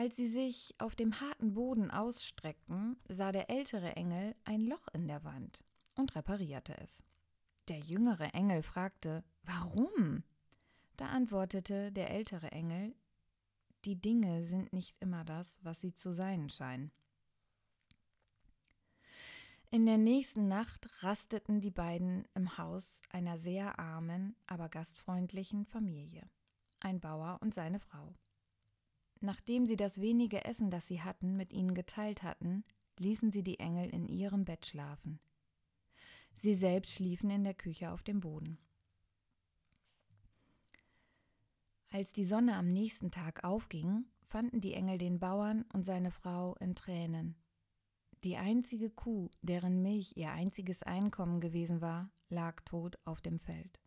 Als 0.00 0.16
sie 0.16 0.28
sich 0.28 0.74
auf 0.78 0.96
dem 0.96 1.20
harten 1.20 1.52
Boden 1.52 1.90
ausstreckten, 1.90 2.96
sah 3.10 3.32
der 3.32 3.50
ältere 3.50 3.96
Engel 3.96 4.34
ein 4.44 4.62
Loch 4.62 4.88
in 4.94 5.06
der 5.08 5.24
Wand 5.24 5.62
und 5.94 6.16
reparierte 6.16 6.74
es. 6.78 7.02
Der 7.68 7.80
jüngere 7.80 8.32
Engel 8.32 8.62
fragte, 8.62 9.22
warum? 9.42 10.24
Da 10.96 11.08
antwortete 11.08 11.92
der 11.92 12.12
ältere 12.12 12.50
Engel, 12.50 12.94
die 13.84 14.00
Dinge 14.00 14.42
sind 14.42 14.72
nicht 14.72 14.96
immer 15.00 15.22
das, 15.22 15.58
was 15.64 15.82
sie 15.82 15.92
zu 15.92 16.14
sein 16.14 16.48
scheinen. 16.48 16.92
In 19.70 19.84
der 19.84 19.98
nächsten 19.98 20.48
Nacht 20.48 20.88
rasteten 21.04 21.60
die 21.60 21.70
beiden 21.70 22.26
im 22.34 22.56
Haus 22.56 23.02
einer 23.10 23.36
sehr 23.36 23.78
armen, 23.78 24.34
aber 24.46 24.70
gastfreundlichen 24.70 25.66
Familie, 25.66 26.26
ein 26.80 27.00
Bauer 27.00 27.36
und 27.42 27.52
seine 27.52 27.80
Frau. 27.80 28.14
Nachdem 29.20 29.66
sie 29.66 29.76
das 29.76 30.00
wenige 30.00 30.44
Essen, 30.44 30.70
das 30.70 30.86
sie 30.86 31.02
hatten, 31.02 31.36
mit 31.36 31.52
ihnen 31.52 31.74
geteilt 31.74 32.22
hatten, 32.22 32.64
ließen 32.98 33.30
sie 33.30 33.42
die 33.42 33.60
Engel 33.60 33.90
in 33.90 34.08
ihrem 34.08 34.44
Bett 34.44 34.66
schlafen. 34.66 35.20
Sie 36.40 36.54
selbst 36.54 36.92
schliefen 36.92 37.30
in 37.30 37.44
der 37.44 37.54
Küche 37.54 37.90
auf 37.90 38.02
dem 38.02 38.20
Boden. 38.20 38.58
Als 41.90 42.12
die 42.12 42.24
Sonne 42.24 42.56
am 42.56 42.68
nächsten 42.68 43.10
Tag 43.10 43.44
aufging, 43.44 44.06
fanden 44.22 44.60
die 44.60 44.74
Engel 44.74 44.96
den 44.96 45.18
Bauern 45.18 45.64
und 45.72 45.84
seine 45.84 46.10
Frau 46.10 46.54
in 46.56 46.74
Tränen. 46.74 47.34
Die 48.22 48.36
einzige 48.36 48.90
Kuh, 48.90 49.28
deren 49.42 49.82
Milch 49.82 50.16
ihr 50.16 50.30
einziges 50.30 50.82
Einkommen 50.82 51.40
gewesen 51.40 51.80
war, 51.80 52.10
lag 52.28 52.60
tot 52.64 52.96
auf 53.04 53.20
dem 53.20 53.38
Feld. 53.38 53.80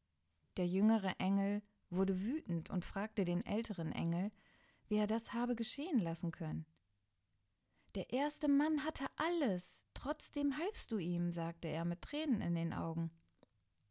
Der 0.58 0.68
jüngere 0.68 1.20
Engel 1.20 1.62
wurde 1.90 2.22
wütend 2.22 2.70
und 2.70 2.84
fragte 2.84 3.26
den 3.26 3.46
älteren 3.46 3.92
Engel, 3.92 4.32
wie 4.94 5.00
er 5.00 5.08
das 5.08 5.34
habe 5.34 5.56
geschehen 5.56 5.98
lassen 5.98 6.32
können. 6.32 6.68
Der 7.96 8.14
erste 8.14 8.48
Mann 8.48 8.86
hatte 8.86 9.08
alles, 9.16 9.84
trotzdem 9.96 10.56
halfst 10.56 10.92
du 10.92 11.00
ihm, 11.00 11.32
sagte 11.32 11.68
er 11.68 11.84
mit 11.84 12.04
Tränen 12.04 12.42
in 12.42 12.54
den 12.54 12.74
Augen. 12.74 13.10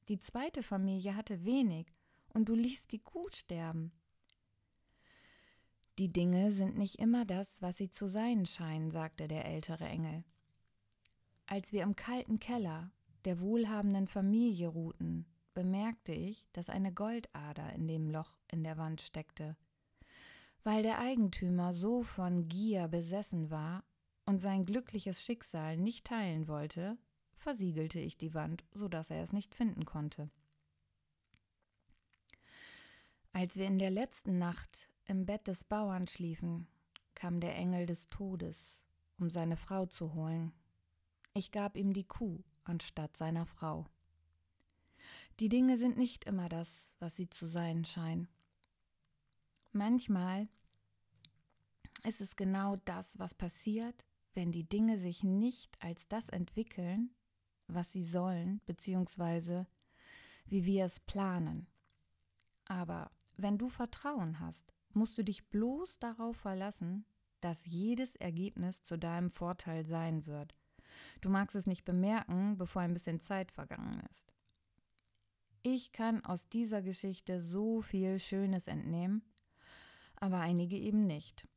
Die 0.08 0.20
zweite 0.20 0.62
Familie 0.62 1.16
hatte 1.16 1.44
wenig, 1.44 1.92
und 2.34 2.48
du 2.48 2.54
ließt 2.54 2.92
die 2.92 3.00
Kuh 3.00 3.28
sterben. 3.30 3.90
Die 5.98 6.12
Dinge 6.12 6.52
sind 6.52 6.78
nicht 6.78 7.00
immer 7.00 7.24
das, 7.24 7.60
was 7.60 7.78
sie 7.78 7.90
zu 7.90 8.06
sein 8.06 8.46
scheinen, 8.46 8.92
sagte 8.92 9.26
der 9.26 9.44
ältere 9.46 9.86
Engel. 9.86 10.22
Als 11.46 11.72
wir 11.72 11.82
im 11.82 11.96
kalten 11.96 12.38
Keller 12.38 12.92
der 13.24 13.40
wohlhabenden 13.40 14.06
Familie 14.06 14.68
ruhten, 14.68 15.26
bemerkte 15.52 16.12
ich, 16.12 16.48
dass 16.52 16.68
eine 16.68 16.92
Goldader 16.92 17.72
in 17.72 17.88
dem 17.88 18.08
Loch 18.08 18.36
in 18.46 18.62
der 18.62 18.78
Wand 18.78 19.00
steckte. 19.00 19.56
Weil 20.64 20.82
der 20.82 20.98
Eigentümer 20.98 21.72
so 21.72 22.02
von 22.02 22.48
Gier 22.48 22.88
besessen 22.88 23.50
war 23.50 23.84
und 24.26 24.38
sein 24.38 24.64
glückliches 24.64 25.22
Schicksal 25.22 25.76
nicht 25.76 26.06
teilen 26.06 26.46
wollte, 26.46 26.96
versiegelte 27.34 27.98
ich 27.98 28.16
die 28.16 28.34
Wand, 28.34 28.64
so 28.72 28.88
dass 28.88 29.10
er 29.10 29.22
es 29.22 29.32
nicht 29.32 29.54
finden 29.54 29.84
konnte. 29.84 30.30
Als 33.32 33.56
wir 33.56 33.66
in 33.66 33.78
der 33.78 33.90
letzten 33.90 34.38
Nacht 34.38 34.88
im 35.06 35.26
Bett 35.26 35.48
des 35.48 35.64
Bauern 35.64 36.06
schliefen, 36.06 36.68
kam 37.14 37.40
der 37.40 37.56
Engel 37.56 37.86
des 37.86 38.10
Todes, 38.10 38.78
um 39.18 39.30
seine 39.30 39.56
Frau 39.56 39.86
zu 39.86 40.14
holen. 40.14 40.52
Ich 41.34 41.50
gab 41.50 41.76
ihm 41.76 41.92
die 41.92 42.06
Kuh 42.06 42.42
anstatt 42.64 43.16
seiner 43.16 43.46
Frau. 43.46 43.86
Die 45.40 45.48
Dinge 45.48 45.78
sind 45.78 45.96
nicht 45.96 46.24
immer 46.24 46.48
das, 46.48 46.90
was 46.98 47.16
sie 47.16 47.28
zu 47.28 47.46
sein 47.46 47.84
scheinen. 47.84 48.28
Manchmal 49.72 50.48
ist 52.04 52.20
es 52.20 52.36
genau 52.36 52.76
das, 52.84 53.18
was 53.18 53.34
passiert, 53.34 54.04
wenn 54.34 54.52
die 54.52 54.68
Dinge 54.68 54.98
sich 54.98 55.24
nicht 55.24 55.82
als 55.82 56.08
das 56.08 56.28
entwickeln, 56.28 57.14
was 57.68 57.90
sie 57.92 58.04
sollen, 58.04 58.60
beziehungsweise 58.66 59.66
wie 60.46 60.64
wir 60.64 60.84
es 60.84 61.00
planen. 61.00 61.66
Aber 62.66 63.10
wenn 63.36 63.58
du 63.58 63.68
Vertrauen 63.68 64.40
hast, 64.40 64.74
musst 64.92 65.16
du 65.16 65.24
dich 65.24 65.48
bloß 65.48 65.98
darauf 65.98 66.36
verlassen, 66.36 67.06
dass 67.40 67.66
jedes 67.66 68.14
Ergebnis 68.16 68.82
zu 68.82 68.98
deinem 68.98 69.30
Vorteil 69.30 69.84
sein 69.84 70.26
wird. 70.26 70.54
Du 71.22 71.30
magst 71.30 71.56
es 71.56 71.66
nicht 71.66 71.84
bemerken, 71.84 72.56
bevor 72.58 72.82
ein 72.82 72.92
bisschen 72.92 73.20
Zeit 73.20 73.50
vergangen 73.50 74.00
ist. 74.10 74.32
Ich 75.62 75.92
kann 75.92 76.24
aus 76.24 76.48
dieser 76.48 76.82
Geschichte 76.82 77.40
so 77.40 77.80
viel 77.80 78.18
Schönes 78.18 78.66
entnehmen, 78.66 79.22
aber 80.22 80.38
einige 80.38 80.76
eben 80.76 81.04
nicht. 81.06 81.48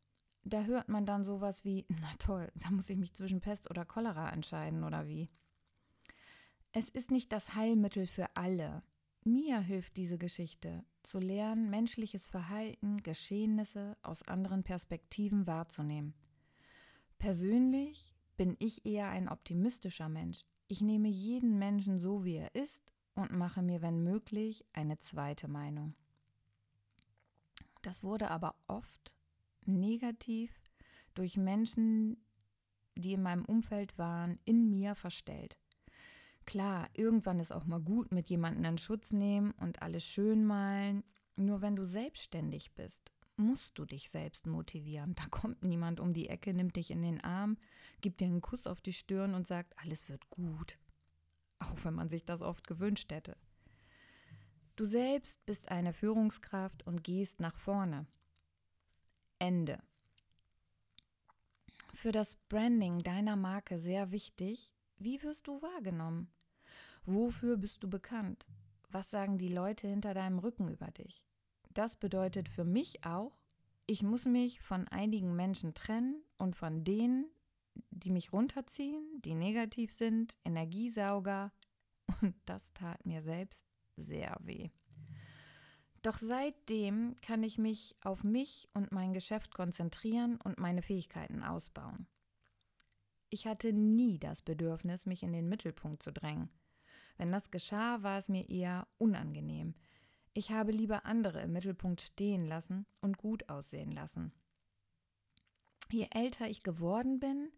Da 0.43 0.63
hört 0.63 0.89
man 0.89 1.05
dann 1.05 1.23
sowas 1.23 1.63
wie, 1.63 1.85
na 1.87 2.11
toll, 2.17 2.51
da 2.55 2.71
muss 2.71 2.89
ich 2.89 2.97
mich 2.97 3.13
zwischen 3.13 3.39
Pest 3.39 3.69
oder 3.69 3.85
Cholera 3.85 4.31
entscheiden 4.31 4.83
oder 4.83 5.07
wie. 5.07 5.29
Es 6.71 6.89
ist 6.89 7.11
nicht 7.11 7.31
das 7.31 7.53
Heilmittel 7.53 8.07
für 8.07 8.35
alle. 8.35 8.81
Mir 9.23 9.59
hilft 9.59 9.97
diese 9.97 10.17
Geschichte, 10.17 10.83
zu 11.03 11.19
lernen, 11.19 11.69
menschliches 11.69 12.27
Verhalten, 12.27 13.03
Geschehnisse 13.03 13.97
aus 14.01 14.23
anderen 14.23 14.63
Perspektiven 14.63 15.45
wahrzunehmen. 15.45 16.15
Persönlich 17.19 18.11
bin 18.35 18.55
ich 18.57 18.83
eher 18.85 19.09
ein 19.09 19.29
optimistischer 19.29 20.09
Mensch. 20.09 20.43
Ich 20.67 20.81
nehme 20.81 21.07
jeden 21.07 21.59
Menschen 21.59 21.99
so, 21.99 22.25
wie 22.25 22.37
er 22.37 22.55
ist 22.55 22.93
und 23.13 23.31
mache 23.31 23.61
mir, 23.61 23.83
wenn 23.83 24.03
möglich, 24.03 24.65
eine 24.73 24.97
zweite 24.97 25.47
Meinung. 25.47 25.93
Das 27.85 28.03
wurde 28.03 28.31
aber 28.31 28.55
oft 28.65 29.15
negativ 29.67 30.71
durch 31.13 31.37
Menschen, 31.37 32.17
die 32.95 33.13
in 33.13 33.21
meinem 33.21 33.45
Umfeld 33.45 33.95
waren, 33.99 34.39
in 34.43 34.71
mir 34.71 34.95
verstellt. 34.95 35.59
Klar, 36.45 36.89
irgendwann 36.93 37.39
ist 37.39 37.51
auch 37.51 37.65
mal 37.65 37.79
gut 37.79 38.11
mit 38.11 38.27
jemandem 38.27 38.65
in 38.65 38.77
Schutz 38.79 39.11
nehmen 39.11 39.51
und 39.59 39.83
alles 39.83 40.03
schön 40.03 40.45
malen. 40.45 41.03
Nur 41.35 41.61
wenn 41.61 41.75
du 41.75 41.85
selbstständig 41.85 42.73
bist, 42.73 43.11
musst 43.37 43.77
du 43.77 43.85
dich 43.85 44.09
selbst 44.09 44.47
motivieren. 44.47 45.13
Da 45.13 45.27
kommt 45.29 45.63
niemand 45.63 45.99
um 45.99 46.11
die 46.11 46.29
Ecke, 46.29 46.55
nimmt 46.55 46.77
dich 46.77 46.89
in 46.89 47.03
den 47.03 47.21
Arm, 47.21 47.55
gibt 48.01 48.19
dir 48.19 48.25
einen 48.25 48.41
Kuss 48.41 48.65
auf 48.65 48.81
die 48.81 48.93
Stirn 48.93 49.35
und 49.35 49.45
sagt, 49.45 49.77
alles 49.77 50.09
wird 50.09 50.27
gut. 50.31 50.79
Auch 51.59 51.85
wenn 51.85 51.93
man 51.93 52.09
sich 52.09 52.25
das 52.25 52.41
oft 52.41 52.65
gewünscht 52.65 53.11
hätte. 53.11 53.37
Du 54.75 54.83
selbst 54.83 55.45
bist 55.45 55.69
eine 55.69 55.93
Führungskraft 55.93 56.85
und 56.85 57.03
gehst 57.03 57.39
nach 57.39 57.57
vorne. 57.57 58.07
Ende. 59.39 59.81
Für 61.93 62.11
das 62.11 62.35
Branding 62.35 63.01
deiner 63.01 63.37
Marke 63.37 63.77
sehr 63.77 64.11
wichtig, 64.11 64.73
wie 64.97 65.23
wirst 65.23 65.47
du 65.47 65.61
wahrgenommen? 65.61 66.29
Wofür 67.05 67.55
bist 67.55 67.83
du 67.83 67.89
bekannt? 67.89 68.45
Was 68.89 69.09
sagen 69.09 69.37
die 69.37 69.47
Leute 69.47 69.87
hinter 69.87 70.13
deinem 70.13 70.39
Rücken 70.39 70.67
über 70.69 70.91
dich? 70.91 71.23
Das 71.69 71.95
bedeutet 71.95 72.49
für 72.49 72.65
mich 72.65 73.05
auch, 73.05 73.37
ich 73.85 74.03
muss 74.03 74.25
mich 74.25 74.61
von 74.61 74.89
einigen 74.89 75.37
Menschen 75.37 75.73
trennen 75.73 76.21
und 76.37 76.55
von 76.55 76.83
denen, 76.83 77.29
die 77.91 78.09
mich 78.09 78.33
runterziehen, 78.33 79.21
die 79.21 79.35
negativ 79.35 79.93
sind, 79.93 80.37
Energiesauger. 80.43 81.53
Und 82.21 82.35
das 82.45 82.73
tat 82.73 83.05
mir 83.05 83.21
selbst 83.21 83.65
sehr 83.97 84.37
weh. 84.41 84.69
Doch 86.01 86.17
seitdem 86.17 87.15
kann 87.21 87.41
ich 87.41 87.57
mich 87.57 87.95
auf 88.01 88.23
mich 88.23 88.69
und 88.73 88.91
mein 88.91 89.13
Geschäft 89.13 89.55
konzentrieren 89.55 90.39
und 90.39 90.59
meine 90.59 90.83
Fähigkeiten 90.83 91.41
ausbauen. 91.41 92.07
Ich 93.29 93.47
hatte 93.47 93.73
nie 93.73 94.19
das 94.19 94.41
Bedürfnis, 94.43 95.05
mich 95.05 95.23
in 95.23 95.33
den 95.33 95.49
Mittelpunkt 95.49 96.03
zu 96.03 96.13
drängen. 96.13 96.49
Wenn 97.17 97.31
das 97.31 97.49
geschah, 97.49 98.03
war 98.03 98.19
es 98.19 98.29
mir 98.29 98.47
eher 98.49 98.87
unangenehm. 98.97 99.73
Ich 100.33 100.51
habe 100.51 100.71
lieber 100.71 101.05
andere 101.05 101.41
im 101.41 101.53
Mittelpunkt 101.53 102.01
stehen 102.01 102.45
lassen 102.45 102.85
und 103.01 103.17
gut 103.17 103.49
aussehen 103.49 103.91
lassen. 103.91 104.31
Je 105.89 106.07
älter 106.11 106.47
ich 106.49 106.61
geworden 106.61 107.19
bin, 107.19 107.51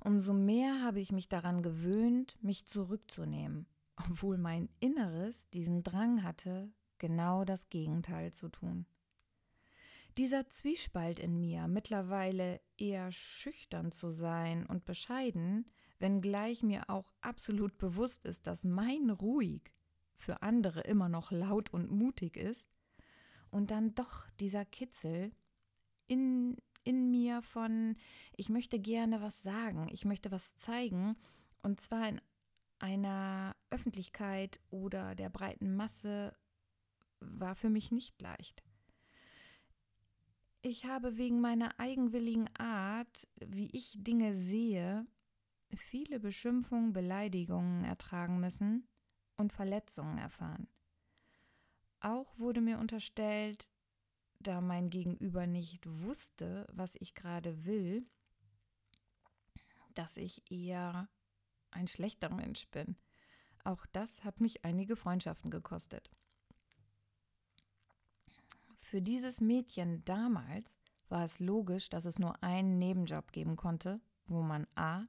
umso 0.00 0.32
mehr 0.32 0.82
habe 0.82 1.00
ich 1.00 1.12
mich 1.12 1.28
daran 1.28 1.62
gewöhnt, 1.62 2.36
mich 2.42 2.66
zurückzunehmen, 2.66 3.66
obwohl 4.10 4.38
mein 4.38 4.68
Inneres 4.80 5.48
diesen 5.50 5.82
Drang 5.82 6.22
hatte, 6.22 6.72
genau 6.98 7.44
das 7.44 7.68
Gegenteil 7.68 8.32
zu 8.32 8.48
tun. 8.48 8.86
Dieser 10.18 10.48
Zwiespalt 10.48 11.18
in 11.18 11.40
mir, 11.40 11.68
mittlerweile 11.68 12.60
eher 12.76 13.10
schüchtern 13.12 13.92
zu 13.92 14.10
sein 14.10 14.66
und 14.66 14.84
bescheiden, 14.84 15.70
wenngleich 15.98 16.62
mir 16.62 16.90
auch 16.90 17.12
absolut 17.22 17.78
bewusst 17.78 18.26
ist, 18.26 18.46
dass 18.46 18.64
mein 18.64 19.08
Ruhig 19.08 19.72
für 20.14 20.42
andere 20.42 20.80
immer 20.82 21.08
noch 21.08 21.30
laut 21.30 21.72
und 21.72 21.90
mutig 21.90 22.36
ist, 22.36 22.68
und 23.52 23.70
dann 23.70 23.94
doch 23.94 24.28
dieser 24.40 24.64
Kitzel 24.64 25.30
in, 26.06 26.56
in 26.84 27.10
mir 27.10 27.42
von, 27.42 27.96
ich 28.34 28.48
möchte 28.48 28.80
gerne 28.80 29.20
was 29.20 29.42
sagen, 29.42 29.88
ich 29.92 30.04
möchte 30.04 30.30
was 30.30 30.56
zeigen, 30.56 31.16
und 31.62 31.78
zwar 31.78 32.08
in 32.08 32.20
einer 32.82 33.56
Öffentlichkeit 33.70 34.60
oder 34.70 35.14
der 35.14 35.30
breiten 35.30 35.74
Masse, 35.74 36.36
war 37.20 37.54
für 37.54 37.70
mich 37.70 37.92
nicht 37.92 38.20
leicht. 38.20 38.64
Ich 40.62 40.84
habe 40.84 41.16
wegen 41.16 41.40
meiner 41.40 41.78
eigenwilligen 41.78 42.48
Art, 42.56 43.26
wie 43.40 43.68
ich 43.72 43.94
Dinge 43.98 44.34
sehe, 44.34 45.06
viele 45.74 46.20
Beschimpfungen, 46.20 46.92
Beleidigungen 46.92 47.84
ertragen 47.84 48.40
müssen 48.40 48.86
und 49.36 49.52
Verletzungen 49.52 50.18
erfahren. 50.18 50.68
Auch 52.00 52.38
wurde 52.38 52.60
mir 52.60 52.78
unterstellt, 52.78 53.68
da 54.40 54.60
mein 54.60 54.90
Gegenüber 54.90 55.46
nicht 55.46 55.86
wusste, 55.86 56.66
was 56.72 56.96
ich 56.96 57.14
gerade 57.14 57.64
will, 57.64 58.04
dass 59.94 60.16
ich 60.16 60.50
eher 60.50 61.08
ein 61.74 61.88
schlechter 61.88 62.30
Mensch 62.30 62.66
bin. 62.68 62.96
Auch 63.64 63.86
das 63.86 64.24
hat 64.24 64.40
mich 64.40 64.64
einige 64.64 64.96
Freundschaften 64.96 65.50
gekostet. 65.50 66.10
Für 68.74 69.00
dieses 69.00 69.40
Mädchen 69.40 70.04
damals 70.04 70.74
war 71.08 71.24
es 71.24 71.40
logisch, 71.40 71.88
dass 71.88 72.04
es 72.04 72.18
nur 72.18 72.42
einen 72.42 72.78
Nebenjob 72.78 73.32
geben 73.32 73.56
konnte, 73.56 74.00
wo 74.26 74.42
man 74.42 74.66
a. 74.74 75.04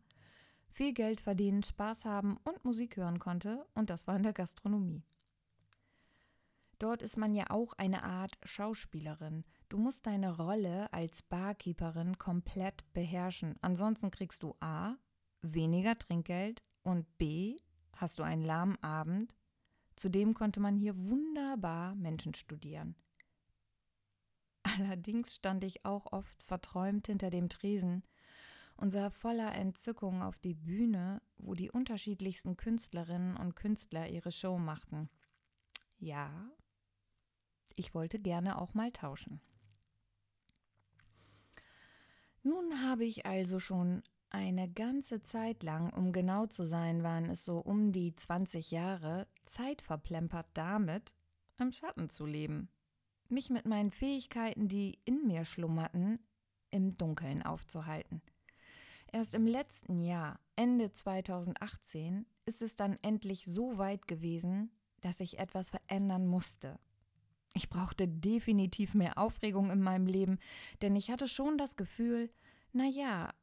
viel 0.69 0.93
Geld 0.93 1.19
verdienen, 1.21 1.63
Spaß 1.63 2.05
haben 2.05 2.37
und 2.43 2.63
Musik 2.63 2.97
hören 2.97 3.19
konnte, 3.19 3.65
und 3.73 3.89
das 3.89 4.07
war 4.07 4.15
in 4.15 4.23
der 4.23 4.33
Gastronomie. 4.33 5.03
Dort 6.79 7.01
ist 7.01 7.17
man 7.17 7.33
ja 7.33 7.49
auch 7.49 7.73
eine 7.73 8.03
Art 8.03 8.37
Schauspielerin. 8.43 9.45
Du 9.69 9.77
musst 9.77 10.05
deine 10.05 10.35
Rolle 10.35 10.91
als 10.91 11.21
Barkeeperin 11.21 12.17
komplett 12.17 12.83
beherrschen. 12.93 13.55
Ansonsten 13.61 14.11
kriegst 14.11 14.43
du 14.43 14.55
A. 14.59 14.95
weniger 15.43 15.97
Trinkgeld 15.97 16.63
und 16.81 17.17
B. 17.17 17.57
hast 17.95 18.19
du 18.19 18.23
einen 18.23 18.43
lahmen 18.43 18.81
Abend. 18.81 19.35
Zudem 19.95 20.33
konnte 20.33 20.59
man 20.59 20.75
hier 20.75 20.97
wunderbar 20.97 21.95
Menschen 21.95 22.33
studieren. 22.33 22.95
Allerdings 24.63 25.35
stand 25.35 25.63
ich 25.63 25.85
auch 25.85 26.11
oft 26.11 26.41
verträumt 26.41 27.07
hinter 27.07 27.29
dem 27.29 27.49
Tresen 27.49 28.03
und 28.75 28.91
sah 28.91 29.09
voller 29.09 29.53
Entzückung 29.53 30.23
auf 30.23 30.39
die 30.39 30.55
Bühne, 30.55 31.21
wo 31.37 31.53
die 31.53 31.69
unterschiedlichsten 31.69 32.57
Künstlerinnen 32.57 33.37
und 33.37 33.55
Künstler 33.55 34.09
ihre 34.09 34.31
Show 34.31 34.57
machten. 34.57 35.09
Ja, 35.99 36.49
ich 37.75 37.93
wollte 37.93 38.19
gerne 38.19 38.59
auch 38.59 38.73
mal 38.73 38.91
tauschen. 38.91 39.41
Nun 42.41 42.81
habe 42.81 43.05
ich 43.05 43.25
also 43.25 43.59
schon 43.59 44.03
eine 44.33 44.69
ganze 44.69 45.21
Zeit 45.21 45.63
lang, 45.63 45.93
um 45.93 46.11
genau 46.11 46.47
zu 46.47 46.65
sein, 46.65 47.03
waren 47.03 47.29
es 47.29 47.45
so 47.45 47.59
um 47.59 47.91
die 47.91 48.15
20 48.15 48.71
Jahre, 48.71 49.27
Zeit 49.45 49.81
verplempert 49.81 50.47
damit, 50.53 51.13
im 51.57 51.71
Schatten 51.71 52.09
zu 52.09 52.25
leben. 52.25 52.69
Mich 53.29 53.49
mit 53.49 53.65
meinen 53.65 53.91
Fähigkeiten, 53.91 54.67
die 54.67 54.99
in 55.05 55.25
mir 55.25 55.45
schlummerten, 55.45 56.19
im 56.71 56.97
Dunkeln 56.97 57.41
aufzuhalten. 57.43 58.21
Erst 59.11 59.33
im 59.33 59.47
letzten 59.47 59.99
Jahr, 59.99 60.39
Ende 60.55 60.91
2018, 60.91 62.25
ist 62.45 62.61
es 62.61 62.75
dann 62.75 62.97
endlich 63.01 63.45
so 63.45 63.77
weit 63.77 64.07
gewesen, 64.07 64.71
dass 64.99 65.19
ich 65.19 65.39
etwas 65.39 65.69
verändern 65.69 66.27
musste 66.27 66.79
ich 67.53 67.69
brauchte 67.69 68.07
definitiv 68.07 68.95
mehr 68.95 69.17
Aufregung 69.17 69.69
in 69.69 69.81
meinem 69.81 70.07
Leben, 70.07 70.39
denn 70.81 70.95
ich 70.95 71.11
hatte 71.11 71.27
schon 71.27 71.57
das 71.57 71.75
Gefühl, 71.75 72.29
na 72.71 72.85
ja, 72.85 73.33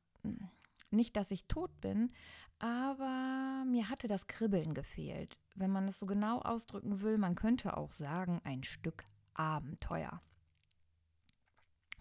nicht, 0.92 1.16
dass 1.16 1.31
ich 1.31 1.46
tot 1.46 1.81
bin, 1.81 2.12
aber 2.59 3.64
mir 3.66 3.88
hatte 3.88 4.09
das 4.09 4.26
Kribbeln 4.26 4.74
gefehlt. 4.74 5.38
Wenn 5.55 5.70
man 5.70 5.88
es 5.88 5.98
so 5.98 6.07
genau 6.07 6.40
ausdrücken 6.40 7.00
will, 7.00 7.18
man 7.18 7.35
könnte 7.35 7.76
auch 7.76 7.92
sagen, 7.92 8.40
ein 8.44 8.62
Stück 8.62 9.05
Abenteuer. 9.35 10.20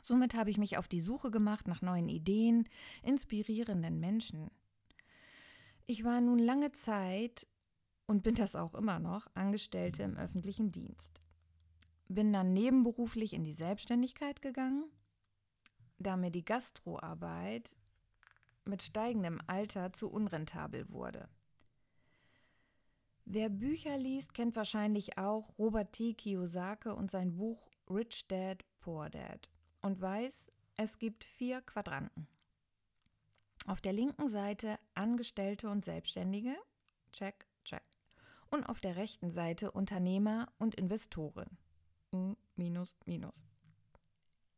Somit 0.02 0.34
habe 0.34 0.50
ich 0.50 0.58
mich 0.58 0.78
auf 0.78 0.88
die 0.88 1.02
Suche 1.02 1.30
gemacht 1.30 1.68
nach 1.68 1.82
neuen 1.82 2.10
Ideen, 2.10 2.68
inspirierenden 3.04 4.00
Menschen. 4.00 4.50
Ich 5.86 6.04
war 6.04 6.22
nun 6.22 6.40
lange 6.40 6.72
Zeit 6.72 7.48
und 8.08 8.24
bin 8.24 8.36
das 8.36 8.56
auch 8.56 8.74
immer 8.74 9.00
noch 9.00 9.28
Angestellte 9.36 10.04
im 10.04 10.18
öffentlichen 10.18 10.72
Dienst 10.72 11.22
bin 12.10 12.34
dann 12.34 12.54
nebenberuflich 12.54 13.34
in 13.34 13.44
die 13.44 13.54
Selbstständigkeit 13.54 14.42
gegangen, 14.42 14.84
da 16.00 16.18
mir 16.18 16.32
die 16.32 16.44
Gastroarbeit 16.44 17.78
mit 18.66 18.82
steigendem 18.84 19.40
Alter 19.48 19.92
zu 19.92 20.10
unrentabel 20.10 20.90
wurde. 20.92 21.30
Wer 23.26 23.50
Bücher 23.50 23.98
liest, 23.98 24.34
kennt 24.34 24.56
wahrscheinlich 24.56 25.18
auch 25.18 25.58
Robert 25.60 25.94
T. 25.94 26.14
Kiyosaki 26.14 26.90
und 26.90 27.12
sein 27.12 27.36
Buch 27.36 27.70
Rich 27.90 28.28
Dad, 28.28 28.66
Poor 28.80 29.10
Dad 29.10 29.50
und 29.82 30.02
weiß, 30.02 30.52
es 30.78 30.98
gibt 30.98 31.24
vier 31.24 31.62
Quadranten. 31.62 32.28
Auf 33.68 33.82
der 33.82 33.94
linken 33.94 34.30
Seite 34.30 34.80
Angestellte 34.96 35.70
und 35.70 35.86
Selbstständige, 35.86 36.56
check, 37.12 37.46
check. 37.64 37.84
Und 38.50 38.64
auf 38.64 38.80
der 38.80 38.96
rechten 38.96 39.30
Seite 39.30 39.72
Unternehmer 39.72 40.48
und 40.58 40.74
Investoren, 40.74 41.58
minus, 42.56 42.96
minus. 43.06 43.44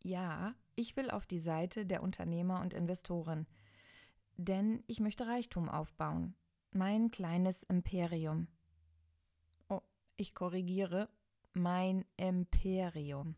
Ja, 0.03 0.55
ich 0.75 0.95
will 0.95 1.11
auf 1.11 1.25
die 1.25 1.39
Seite 1.39 1.85
der 1.85 2.01
Unternehmer 2.01 2.61
und 2.61 2.73
Investoren, 2.73 3.47
denn 4.41 4.83
ich 4.87 4.99
möchte 4.99 5.27
Reichtum 5.27 5.69
aufbauen. 5.69 6.35
Mein 6.71 7.11
kleines 7.11 7.63
Imperium. 7.63 8.47
Oh, 9.69 9.81
ich 10.17 10.33
korrigiere, 10.33 11.09
mein 11.53 12.05
Imperium. 12.17 13.35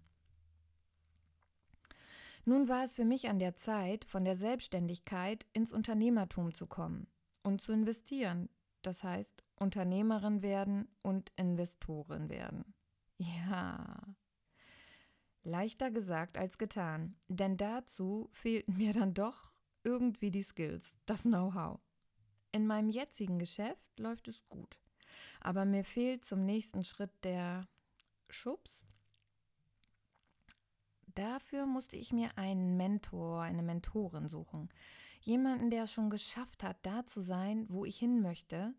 Nun 2.45 2.67
war 2.67 2.83
es 2.83 2.93
für 2.93 3.05
mich 3.05 3.29
an 3.29 3.39
der 3.39 3.55
Zeit, 3.55 4.05
von 4.05 4.25
der 4.25 4.35
Selbstständigkeit 4.35 5.47
ins 5.53 5.71
Unternehmertum 5.71 6.53
zu 6.53 6.67
kommen 6.67 7.07
und 7.41 7.61
zu 7.61 7.71
investieren. 7.71 8.49
Das 8.81 9.03
heißt, 9.03 9.43
Unternehmerin 9.55 10.41
werden 10.41 10.89
und 11.01 11.31
Investorin 11.37 12.29
werden. 12.29 12.73
Ja. 13.17 14.01
Leichter 15.43 15.91
gesagt 15.91 16.37
als 16.37 16.57
getan, 16.57 17.15
denn 17.27 17.57
dazu 17.57 18.27
fehlten 18.31 18.77
mir 18.77 18.93
dann 18.93 19.13
doch 19.13 19.52
irgendwie 19.83 20.31
die 20.31 20.41
Skills, 20.41 20.97
das 21.05 21.23
Know-how. 21.23 21.79
In 22.51 22.67
meinem 22.67 22.89
jetzigen 22.89 23.39
Geschäft 23.39 23.99
läuft 23.99 24.27
es 24.27 24.47
gut, 24.49 24.77
aber 25.41 25.65
mir 25.65 25.83
fehlt 25.83 26.23
zum 26.25 26.45
nächsten 26.45 26.83
Schritt 26.83 27.11
der 27.23 27.67
Schubs. 28.29 28.83
Dafür 31.15 31.65
musste 31.65 31.95
ich 31.95 32.11
mir 32.11 32.37
einen 32.37 32.75
Mentor, 32.77 33.41
eine 33.41 33.63
Mentorin 33.63 34.27
suchen. 34.27 34.69
Jemanden, 35.21 35.69
der 35.69 35.83
es 35.83 35.91
schon 35.91 36.09
geschafft 36.09 36.63
hat, 36.63 36.77
da 36.83 37.05
zu 37.05 37.21
sein, 37.21 37.65
wo 37.69 37.85
ich 37.85 37.97
hin 37.97 38.21
möchte, 38.21 38.73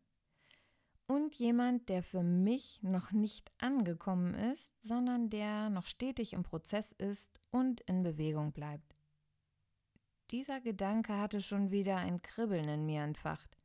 und 1.06 1.34
jemand, 1.34 1.88
der 1.88 2.02
für 2.02 2.22
mich 2.22 2.82
noch 2.82 3.12
nicht 3.12 3.52
angekommen 3.58 4.34
ist, 4.34 4.72
sondern 4.80 5.28
der 5.28 5.68
noch 5.68 5.86
stetig 5.86 6.32
im 6.32 6.42
Prozess 6.42 6.92
ist 6.92 7.38
und 7.50 7.82
in 7.82 8.02
Bewegung 8.02 8.52
bleibt. 8.52 8.93
Dieser 10.30 10.60
Gedanke 10.60 11.18
hatte 11.18 11.42
schon 11.42 11.70
wieder 11.70 11.96
ein 11.96 12.22
Kribbeln 12.22 12.68
in 12.68 12.86
mir 12.86 13.02
entfacht. 13.02 13.58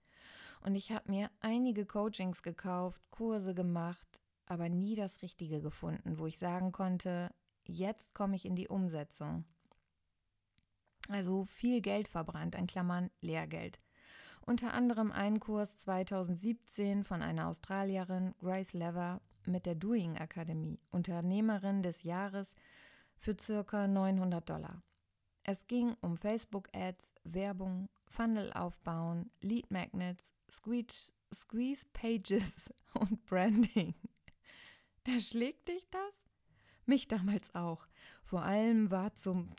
Und 0.62 0.76
ich 0.76 0.92
habe 0.92 1.10
mir 1.10 1.32
einige 1.40 1.86
Coachings 1.86 2.44
gekauft, 2.44 3.02
Kurse 3.12 3.56
gemacht, 3.56 4.22
aber 4.46 4.68
nie 4.68 4.96
das 4.96 5.22
Richtige 5.22 5.62
gefunden, 5.62 6.18
wo 6.18 6.28
ich 6.28 6.38
sagen 6.38 6.72
konnte, 6.72 7.34
jetzt 7.64 8.14
komme 8.14 8.36
ich 8.36 8.46
in 8.46 8.56
die 8.56 8.68
Umsetzung. 8.68 9.46
Also 11.08 11.46
viel 11.46 11.82
Geld 11.82 12.08
verbrannt, 12.08 12.56
in 12.56 12.68
Klammern 12.68 13.10
Lehrgeld. 13.22 13.80
Unter 14.46 14.74
anderem 14.74 15.12
einen 15.12 15.40
Kurs 15.40 15.78
2017 15.78 17.04
von 17.04 17.22
einer 17.22 17.48
Australierin, 17.48 18.36
Grace 18.40 18.74
Lever, 18.74 19.22
mit 19.46 19.66
der 19.66 19.76
Doing 19.76 20.18
Akademie, 20.18 20.80
Unternehmerin 20.92 21.84
des 21.84 22.04
Jahres 22.04 22.56
für 23.16 23.36
circa 23.40 23.88
900 23.88 24.48
Dollar. 24.50 24.84
Es 25.52 25.66
ging 25.66 25.96
um 26.02 26.16
Facebook-Ads, 26.16 27.16
Werbung, 27.24 27.90
Funnel 28.06 28.54
aufbauen, 28.54 29.32
Lead 29.42 29.72
Magnets, 29.72 30.32
Squeeze, 30.52 31.12
Squeeze 31.34 31.88
Pages 31.92 32.72
und 32.94 33.26
Branding. 33.26 33.96
Erschlägt 35.06 35.68
dich 35.68 35.90
das? 35.90 36.30
Mich 36.86 37.08
damals 37.08 37.56
auch. 37.56 37.88
Vor 38.22 38.44
allem 38.44 38.92
war 38.92 39.16
zum 39.16 39.50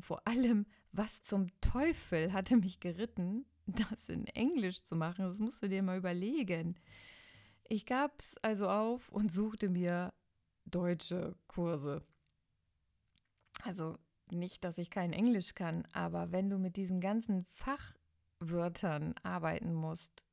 vor 0.00 0.26
allem 0.26 0.66
was 0.90 1.22
zum 1.22 1.46
Teufel 1.60 2.32
hatte 2.32 2.56
mich 2.56 2.80
geritten, 2.80 3.46
das 3.66 4.08
in 4.08 4.26
Englisch 4.26 4.82
zu 4.82 4.96
machen? 4.96 5.24
Das 5.24 5.38
musst 5.38 5.62
du 5.62 5.68
dir 5.68 5.84
mal 5.84 5.98
überlegen. 5.98 6.74
Ich 7.68 7.86
gab's 7.86 8.34
also 8.42 8.68
auf 8.68 9.08
und 9.10 9.30
suchte 9.30 9.68
mir 9.68 10.12
deutsche 10.64 11.36
Kurse. 11.46 12.04
Also 13.64 13.98
nicht, 14.30 14.64
dass 14.64 14.78
ich 14.78 14.90
kein 14.90 15.12
Englisch 15.12 15.54
kann, 15.54 15.86
aber 15.92 16.32
wenn 16.32 16.50
du 16.50 16.58
mit 16.58 16.76
diesen 16.76 17.00
ganzen 17.00 17.44
Fachwörtern 17.44 19.14
arbeiten 19.22 19.74
musst, 19.74 20.24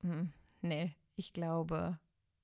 hm, 0.00 0.32
nee, 0.60 0.94
ich 1.16 1.32
glaube, 1.32 1.98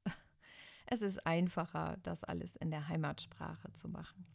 es 0.87 1.03
ist 1.03 1.27
einfacher, 1.27 1.99
das 2.03 2.25
alles 2.25 2.57
in 2.57 2.71
der 2.71 2.89
Heimatsprache 2.89 3.73
zu 3.73 3.89
machen. 3.89 4.27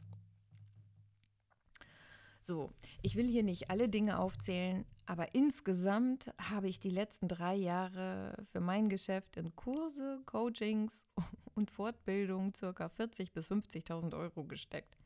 So, 2.42 2.74
ich 3.02 3.16
will 3.16 3.28
hier 3.28 3.44
nicht 3.44 3.70
alle 3.70 3.90
Dinge 3.90 4.18
aufzählen, 4.18 4.86
aber 5.06 5.36
insgesamt 5.36 6.32
habe 6.40 6.70
ich 6.70 6.80
die 6.80 6.90
letzten 6.90 7.28
drei 7.28 7.54
Jahre 7.54 8.36
für 8.46 8.62
mein 8.62 8.90
Geschäft 8.90 9.38
in 9.38 9.56
Kurse, 9.56 10.22
Coachings 10.26 11.04
und 11.56 11.70
Fortbildung 11.70 12.54
ca. 12.54 12.70
40.000 12.70 13.34
bis 13.34 13.52
50.000 13.52 14.18
Euro 14.18 14.46
gesteckt. 14.46 14.98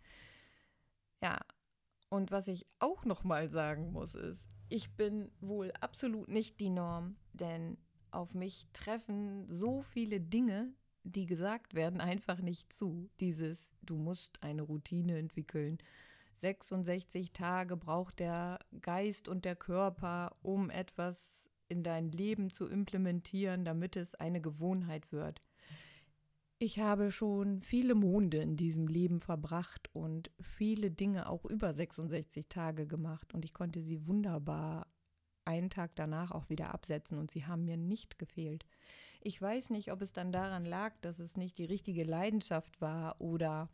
Ja, 1.24 1.40
und 2.10 2.32
was 2.32 2.50
ich 2.50 2.68
auch 2.80 3.06
noch 3.06 3.24
mal 3.24 3.48
sagen 3.48 3.94
muss, 3.94 4.14
ist, 4.14 4.44
ich 4.68 4.92
bin 4.98 5.32
wohl 5.40 5.72
absolut 5.80 6.28
nicht 6.28 6.60
die 6.60 6.70
Norm, 6.70 7.16
denn 7.32 7.78
auf 8.12 8.34
mich 8.34 8.68
treffen 8.74 9.48
so 9.48 9.82
viele 9.82 10.20
Dinge, 10.20 10.74
die 11.06 11.26
gesagt 11.26 11.76
werden, 11.76 12.02
einfach 12.02 12.40
nicht 12.42 12.74
zu. 12.74 13.10
Dieses, 13.22 13.70
du 13.82 13.96
musst 13.96 14.44
eine 14.44 14.64
Routine 14.64 15.18
entwickeln. 15.18 15.78
66 16.42 17.32
Tage 17.32 17.78
braucht 17.78 18.20
der 18.20 18.60
Geist 18.82 19.30
und 19.30 19.46
der 19.46 19.56
Körper, 19.56 20.36
um 20.42 20.70
etwas 20.70 21.18
in 21.70 21.84
dein 21.84 22.12
Leben 22.12 22.50
zu 22.50 22.68
implementieren, 22.68 23.64
damit 23.64 23.96
es 23.96 24.14
eine 24.16 24.42
Gewohnheit 24.42 25.14
wird. 25.14 25.42
Ich 26.60 26.80
habe 26.80 27.12
schon 27.12 27.62
viele 27.62 27.94
Monde 27.94 28.38
in 28.38 28.56
diesem 28.56 28.88
Leben 28.88 29.20
verbracht 29.20 29.90
und 29.94 30.32
viele 30.40 30.92
Dinge 30.92 31.28
auch 31.28 31.44
über 31.46 31.74
66 31.74 32.48
Tage 32.48 32.88
gemacht 32.88 33.34
und 33.34 33.44
ich 33.44 33.54
konnte 33.54 33.82
sie 33.82 34.08
wunderbar 34.08 34.88
einen 35.46 35.70
Tag 35.70 35.92
danach 35.96 36.32
auch 36.32 36.50
wieder 36.50 36.74
absetzen 36.74 37.18
und 37.18 37.32
sie 37.32 37.46
haben 37.46 37.66
mir 37.66 37.78
nicht 37.78 38.18
gefehlt. 38.18 38.66
Ich 39.20 39.42
weiß 39.42 39.70
nicht, 39.72 39.92
ob 39.92 40.02
es 40.02 40.14
dann 40.14 40.32
daran 40.32 40.64
lag, 40.64 40.94
dass 41.02 41.20
es 41.20 41.36
nicht 41.36 41.58
die 41.58 41.66
richtige 41.66 42.04
Leidenschaft 42.04 42.80
war 42.82 43.20
oder 43.20 43.70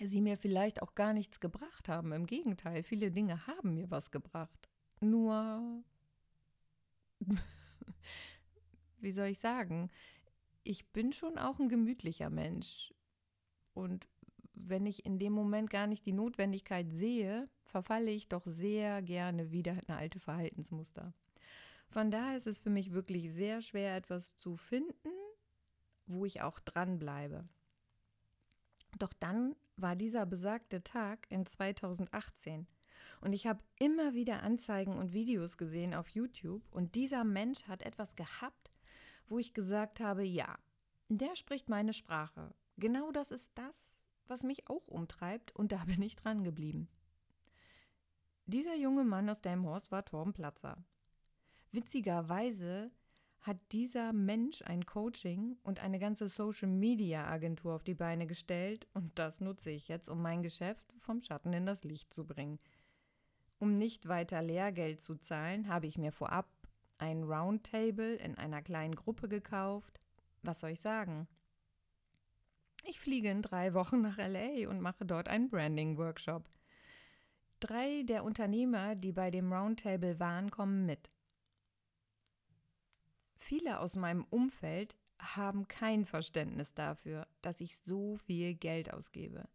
sie 0.00 0.20
mir 0.20 0.36
vielleicht 0.36 0.82
auch 0.82 0.94
gar 0.94 1.12
nichts 1.12 1.40
gebracht 1.40 1.88
haben. 1.88 2.12
Im 2.12 2.26
Gegenteil, 2.26 2.82
viele 2.82 3.10
Dinge 3.10 3.46
haben 3.46 3.74
mir 3.74 3.90
was 3.90 4.10
gebracht. 4.10 4.68
Nur, 5.00 5.82
wie 9.00 9.12
soll 9.12 9.28
ich 9.28 9.38
sagen, 9.38 9.90
ich 10.64 10.86
bin 10.88 11.12
schon 11.12 11.38
auch 11.38 11.58
ein 11.58 11.68
gemütlicher 11.68 12.30
Mensch. 12.30 12.94
Und 13.74 14.06
wenn 14.54 14.86
ich 14.86 15.06
in 15.06 15.18
dem 15.18 15.32
Moment 15.32 15.70
gar 15.70 15.86
nicht 15.86 16.06
die 16.06 16.12
Notwendigkeit 16.12 16.90
sehe, 16.90 17.48
verfalle 17.64 18.10
ich 18.10 18.28
doch 18.28 18.46
sehr 18.46 19.02
gerne 19.02 19.50
wieder 19.50 19.72
in 19.72 19.94
alte 19.94 20.18
Verhaltensmuster. 20.18 21.14
Von 21.88 22.10
daher 22.10 22.36
ist 22.36 22.46
es 22.46 22.60
für 22.60 22.70
mich 22.70 22.92
wirklich 22.92 23.32
sehr 23.32 23.60
schwer, 23.62 23.96
etwas 23.96 24.36
zu 24.36 24.56
finden, 24.56 25.10
wo 26.06 26.24
ich 26.24 26.42
auch 26.42 26.58
dranbleibe. 26.58 27.48
Doch 28.98 29.12
dann 29.12 29.56
war 29.76 29.96
dieser 29.96 30.26
besagte 30.26 30.82
Tag 30.82 31.26
in 31.30 31.46
2018 31.46 32.66
und 33.20 33.32
ich 33.32 33.46
habe 33.46 33.62
immer 33.78 34.14
wieder 34.14 34.42
Anzeigen 34.42 34.96
und 34.96 35.12
Videos 35.12 35.56
gesehen 35.56 35.94
auf 35.94 36.08
YouTube 36.08 36.62
und 36.70 36.94
dieser 36.94 37.24
Mensch 37.24 37.64
hat 37.64 37.82
etwas 37.82 38.16
gehabt, 38.16 38.61
wo 39.32 39.38
ich 39.38 39.54
gesagt 39.54 39.98
habe, 40.00 40.22
ja, 40.22 40.58
der 41.08 41.34
spricht 41.36 41.70
meine 41.70 41.94
Sprache. 41.94 42.54
Genau 42.76 43.10
das 43.12 43.32
ist 43.32 43.50
das, 43.54 44.04
was 44.26 44.42
mich 44.42 44.68
auch 44.68 44.86
umtreibt 44.86 45.56
und 45.56 45.72
da 45.72 45.82
bin 45.86 46.02
ich 46.02 46.16
dran 46.16 46.44
geblieben. 46.44 46.88
Dieser 48.44 48.76
junge 48.76 49.04
Mann 49.04 49.30
aus 49.30 49.40
Delmhorst 49.40 49.90
war 49.90 50.04
Torben 50.04 50.34
Platzer. 50.34 50.84
Witzigerweise 51.70 52.90
hat 53.40 53.56
dieser 53.72 54.12
Mensch 54.12 54.60
ein 54.66 54.84
Coaching 54.84 55.56
und 55.62 55.80
eine 55.80 55.98
ganze 55.98 56.28
Social-Media-Agentur 56.28 57.74
auf 57.74 57.84
die 57.84 57.94
Beine 57.94 58.26
gestellt 58.26 58.86
und 58.92 59.18
das 59.18 59.40
nutze 59.40 59.70
ich 59.70 59.88
jetzt, 59.88 60.10
um 60.10 60.20
mein 60.20 60.42
Geschäft 60.42 60.92
vom 60.92 61.22
Schatten 61.22 61.54
in 61.54 61.64
das 61.64 61.84
Licht 61.84 62.12
zu 62.12 62.26
bringen. 62.26 62.58
Um 63.58 63.76
nicht 63.76 64.08
weiter 64.08 64.42
Lehrgeld 64.42 65.00
zu 65.00 65.16
zahlen, 65.16 65.68
habe 65.68 65.86
ich 65.86 65.96
mir 65.96 66.12
vorab 66.12 66.50
ein 67.02 67.24
Roundtable 67.24 68.14
in 68.14 68.38
einer 68.38 68.62
kleinen 68.62 68.94
Gruppe 68.94 69.28
gekauft. 69.28 70.00
Was 70.42 70.60
soll 70.60 70.70
ich 70.70 70.80
sagen? 70.80 71.26
Ich 72.84 73.00
fliege 73.00 73.28
in 73.28 73.42
drei 73.42 73.74
Wochen 73.74 74.00
nach 74.00 74.18
LA 74.18 74.68
und 74.68 74.80
mache 74.80 75.04
dort 75.04 75.26
einen 75.28 75.50
Branding-Workshop. 75.50 76.48
Drei 77.58 78.04
der 78.04 78.22
Unternehmer, 78.22 78.94
die 78.94 79.12
bei 79.12 79.32
dem 79.32 79.52
Roundtable 79.52 80.20
waren, 80.20 80.52
kommen 80.52 80.86
mit. 80.86 81.10
Viele 83.36 83.80
aus 83.80 83.96
meinem 83.96 84.24
Umfeld 84.30 84.96
haben 85.18 85.66
kein 85.66 86.04
Verständnis 86.04 86.72
dafür, 86.72 87.26
dass 87.40 87.60
ich 87.60 87.78
so 87.78 88.16
viel 88.16 88.54
Geld 88.54 88.94
ausgebe. 88.94 89.48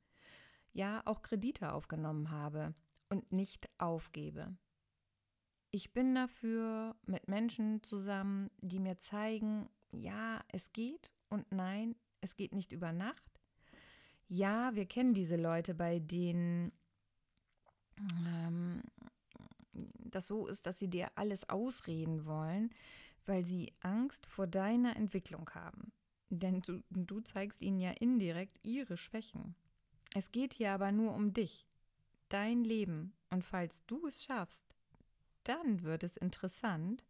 Ja, 0.73 1.01
auch 1.05 1.21
Kredite 1.21 1.71
aufgenommen 1.71 2.29
habe 2.29 2.73
und 3.09 3.31
nicht 3.31 3.69
aufgebe. 3.77 4.57
Ich 5.77 5.93
bin 5.93 6.15
dafür 6.15 6.95
mit 7.05 7.27
Menschen 7.27 7.83
zusammen, 7.83 8.49
die 8.61 8.79
mir 8.79 8.97
zeigen, 8.97 9.69
ja, 9.91 10.41
es 10.47 10.73
geht 10.73 11.13
und 11.29 11.51
nein, 11.51 11.95
es 12.19 12.35
geht 12.35 12.51
nicht 12.51 12.71
über 12.71 12.91
Nacht. 12.91 13.39
Ja, 14.27 14.73
wir 14.73 14.87
kennen 14.87 15.13
diese 15.13 15.35
Leute, 15.35 15.75
bei 15.75 15.99
denen 15.99 16.71
ähm, 18.25 18.81
das 19.71 20.25
so 20.25 20.47
ist, 20.47 20.65
dass 20.65 20.79
sie 20.79 20.87
dir 20.89 21.11
alles 21.13 21.47
ausreden 21.47 22.25
wollen 22.25 22.71
weil 23.27 23.43
sie 23.43 23.73
Angst 23.81 24.25
vor 24.25 24.47
deiner 24.47 24.95
Entwicklung 24.95 25.49
haben. 25.53 25.91
Denn 26.29 26.61
du, 26.61 26.81
du 26.89 27.21
zeigst 27.21 27.61
ihnen 27.61 27.79
ja 27.79 27.91
indirekt 27.91 28.57
ihre 28.63 28.97
Schwächen. 28.97 29.55
Es 30.15 30.31
geht 30.31 30.53
hier 30.53 30.71
aber 30.71 30.91
nur 30.91 31.13
um 31.13 31.33
dich, 31.33 31.67
dein 32.29 32.63
Leben. 32.63 33.13
Und 33.29 33.43
falls 33.43 33.85
du 33.85 34.07
es 34.07 34.23
schaffst, 34.23 34.65
dann 35.47 35.83
wird 35.83 36.03
es 36.03 36.17
interessant. 36.17 37.03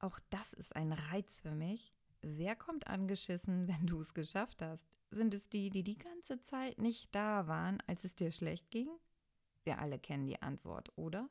Auch 0.00 0.18
das 0.30 0.52
ist 0.52 0.74
ein 0.76 0.92
Reiz 0.92 1.40
für 1.40 1.52
mich. 1.52 1.94
Wer 2.20 2.56
kommt 2.56 2.86
angeschissen, 2.86 3.68
wenn 3.68 3.86
du 3.86 4.00
es 4.00 4.14
geschafft 4.14 4.62
hast? 4.62 4.86
Sind 5.10 5.34
es 5.34 5.48
die, 5.48 5.70
die 5.70 5.82
die 5.82 5.98
ganze 5.98 6.40
Zeit 6.40 6.78
nicht 6.78 7.14
da 7.14 7.46
waren, 7.46 7.82
als 7.86 8.04
es 8.04 8.14
dir 8.14 8.32
schlecht 8.32 8.70
ging? 8.70 8.88
Wir 9.64 9.78
alle 9.78 9.98
kennen 9.98 10.26
die 10.26 10.40
Antwort, 10.40 10.90
oder? 10.96 11.28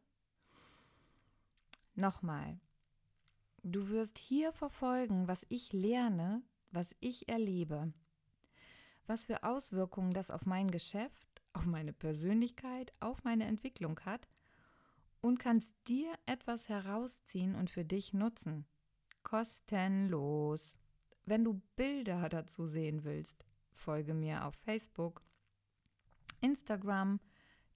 Nochmal, 1.95 2.59
Du 3.63 3.89
wirst 3.89 4.17
hier 4.17 4.51
verfolgen, 4.53 5.27
was 5.27 5.45
ich 5.47 5.71
lerne, 5.71 6.41
was 6.71 6.95
ich 6.99 7.29
erlebe. 7.29 7.93
Was 9.05 9.25
für 9.25 9.43
Auswirkungen 9.43 10.13
das 10.13 10.31
auf 10.31 10.47
mein 10.47 10.71
Geschäft, 10.71 11.43
auf 11.53 11.67
meine 11.67 11.93
Persönlichkeit, 11.93 12.91
auf 13.01 13.23
meine 13.23 13.45
Entwicklung 13.45 13.99
hat 13.99 14.27
und 15.21 15.39
kannst 15.39 15.73
dir 15.87 16.13
etwas 16.25 16.67
herausziehen 16.67 17.55
und 17.55 17.69
für 17.69 17.85
dich 17.85 18.13
nutzen. 18.13 18.65
Kostenlos. 19.23 20.77
Wenn 21.25 21.43
du 21.43 21.61
Bilder 21.75 22.27
dazu 22.29 22.65
sehen 22.65 23.03
willst, 23.03 23.45
folge 23.71 24.13
mir 24.13 24.45
auf 24.45 24.55
Facebook, 24.55 25.23
Instagram, 26.41 27.19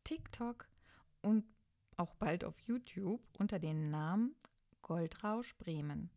TikTok 0.03 0.67
und 1.21 1.45
auch 1.97 2.15
bald 2.15 2.43
auf 2.43 2.59
YouTube 2.61 3.21
unter 3.37 3.59
dem 3.59 3.89
Namen 3.89 4.35
Goldrausch 4.81 5.55
Bremen. 5.57 6.09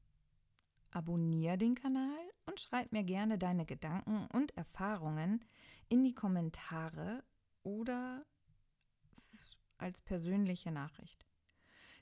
Abonnier 0.91 1.57
den 1.57 1.75
Kanal 1.75 2.19
und 2.47 2.61
schreib 2.61 2.93
mir 2.93 3.05
gerne 3.05 3.39
deine 3.39 3.67
Gedanken 3.67 4.27
und 4.33 4.57
Erfahrungen 4.57 5.45
in 5.89 6.03
die 6.03 6.15
Kommentare 6.15 7.23
oder 7.63 8.25
als 9.79 10.01
persönliche 10.01 10.71
Nachricht. 10.73 11.27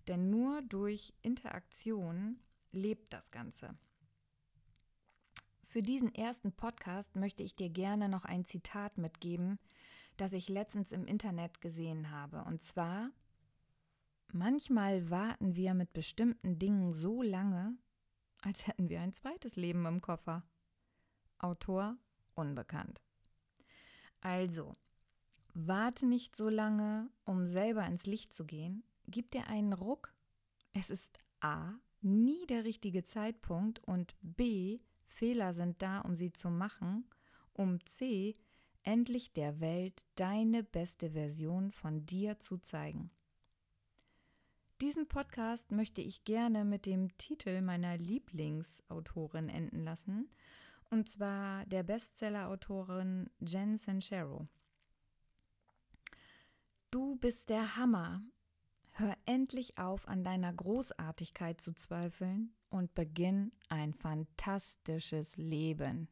Denn 0.09 0.31
nur 0.31 0.63
durch 0.63 1.15
Interaktion 1.23 2.41
lebt 2.73 3.13
das 3.13 3.31
Ganze. 3.31 3.77
Für 5.63 5.83
diesen 5.83 6.15
ersten 6.15 6.53
Podcast 6.53 7.17
möchte 7.17 7.43
ich 7.43 7.57
dir 7.57 7.71
gerne 7.71 8.09
noch 8.09 8.25
ein 8.25 8.45
Zitat 8.45 8.99
mitgeben, 8.99 9.59
das 10.17 10.33
ich 10.33 10.49
letztens 10.49 10.93
im 10.93 11.07
Internet 11.07 11.61
gesehen 11.61 12.11
habe. 12.11 12.45
Und 12.45 12.63
zwar 12.63 13.11
Manchmal 14.33 15.09
warten 15.09 15.57
wir 15.57 15.75
mit 15.75 15.93
bestimmten 15.93 16.59
Dingen 16.59 16.93
so 16.93 17.23
lange, 17.23 17.77
als 18.43 18.67
hätten 18.67 18.89
wir 18.89 19.01
ein 19.01 19.13
zweites 19.13 19.57
Leben 19.57 19.87
im 19.87 20.01
Koffer. 20.01 20.43
Autor 21.39 21.97
unbekannt. 22.35 23.01
Also, 24.21 24.77
warte 25.57 26.07
nicht 26.07 26.37
so 26.37 26.49
lange, 26.49 27.09
um 27.25 27.47
selber 27.47 27.87
ins 27.87 28.07
Licht 28.07 28.33
zu 28.33 28.45
gehen. 28.45 28.85
Gib 29.09 29.31
dir 29.31 29.47
einen 29.47 29.73
Ruck. 29.73 30.13
Es 30.75 30.91
ist 30.91 31.19
A, 31.41 31.73
nie 32.03 32.47
der 32.47 32.65
richtige 32.65 33.05
Zeitpunkt 33.05 33.83
und 33.85 34.15
B, 34.21 34.81
Fehler 35.05 35.55
sind 35.55 35.81
da, 35.81 36.01
um 36.01 36.15
sie 36.15 36.33
zu 36.33 36.51
machen, 36.51 37.09
um 37.55 37.85
C, 37.87 38.37
endlich 38.83 39.33
der 39.33 39.61
Welt 39.61 40.05
deine 40.17 40.63
beste 40.63 41.13
Version 41.13 41.71
von 41.71 42.05
dir 42.05 42.39
zu 42.39 42.59
zeigen. 42.59 43.11
Diesen 44.83 45.09
Podcast 45.09 45.73
möchte 45.73 46.03
ich 46.03 46.25
gerne 46.25 46.67
mit 46.67 46.85
dem 46.85 47.17
Titel 47.17 47.63
meiner 47.63 47.97
Lieblingsautorin 47.97 49.49
enden 49.49 49.85
lassen, 49.85 50.29
und 50.91 51.09
zwar 51.09 51.65
der 51.65 51.83
Bestseller-Autorin 51.83 53.31
Jen 53.41 53.79
Sincero. 53.79 54.47
Du 56.97 57.15
bist 57.17 57.51
der 57.51 57.77
Hammer. 57.77 58.23
Hör 58.93 59.15
endlich 59.27 59.77
auf, 59.77 60.09
an 60.09 60.25
deiner 60.25 60.51
Großartigkeit 60.51 61.61
zu 61.61 61.75
zweifeln 61.75 62.55
und 62.71 62.95
beginn 62.95 63.53
ein 63.69 63.93
fantastisches 63.93 65.37
Leben. 65.37 66.09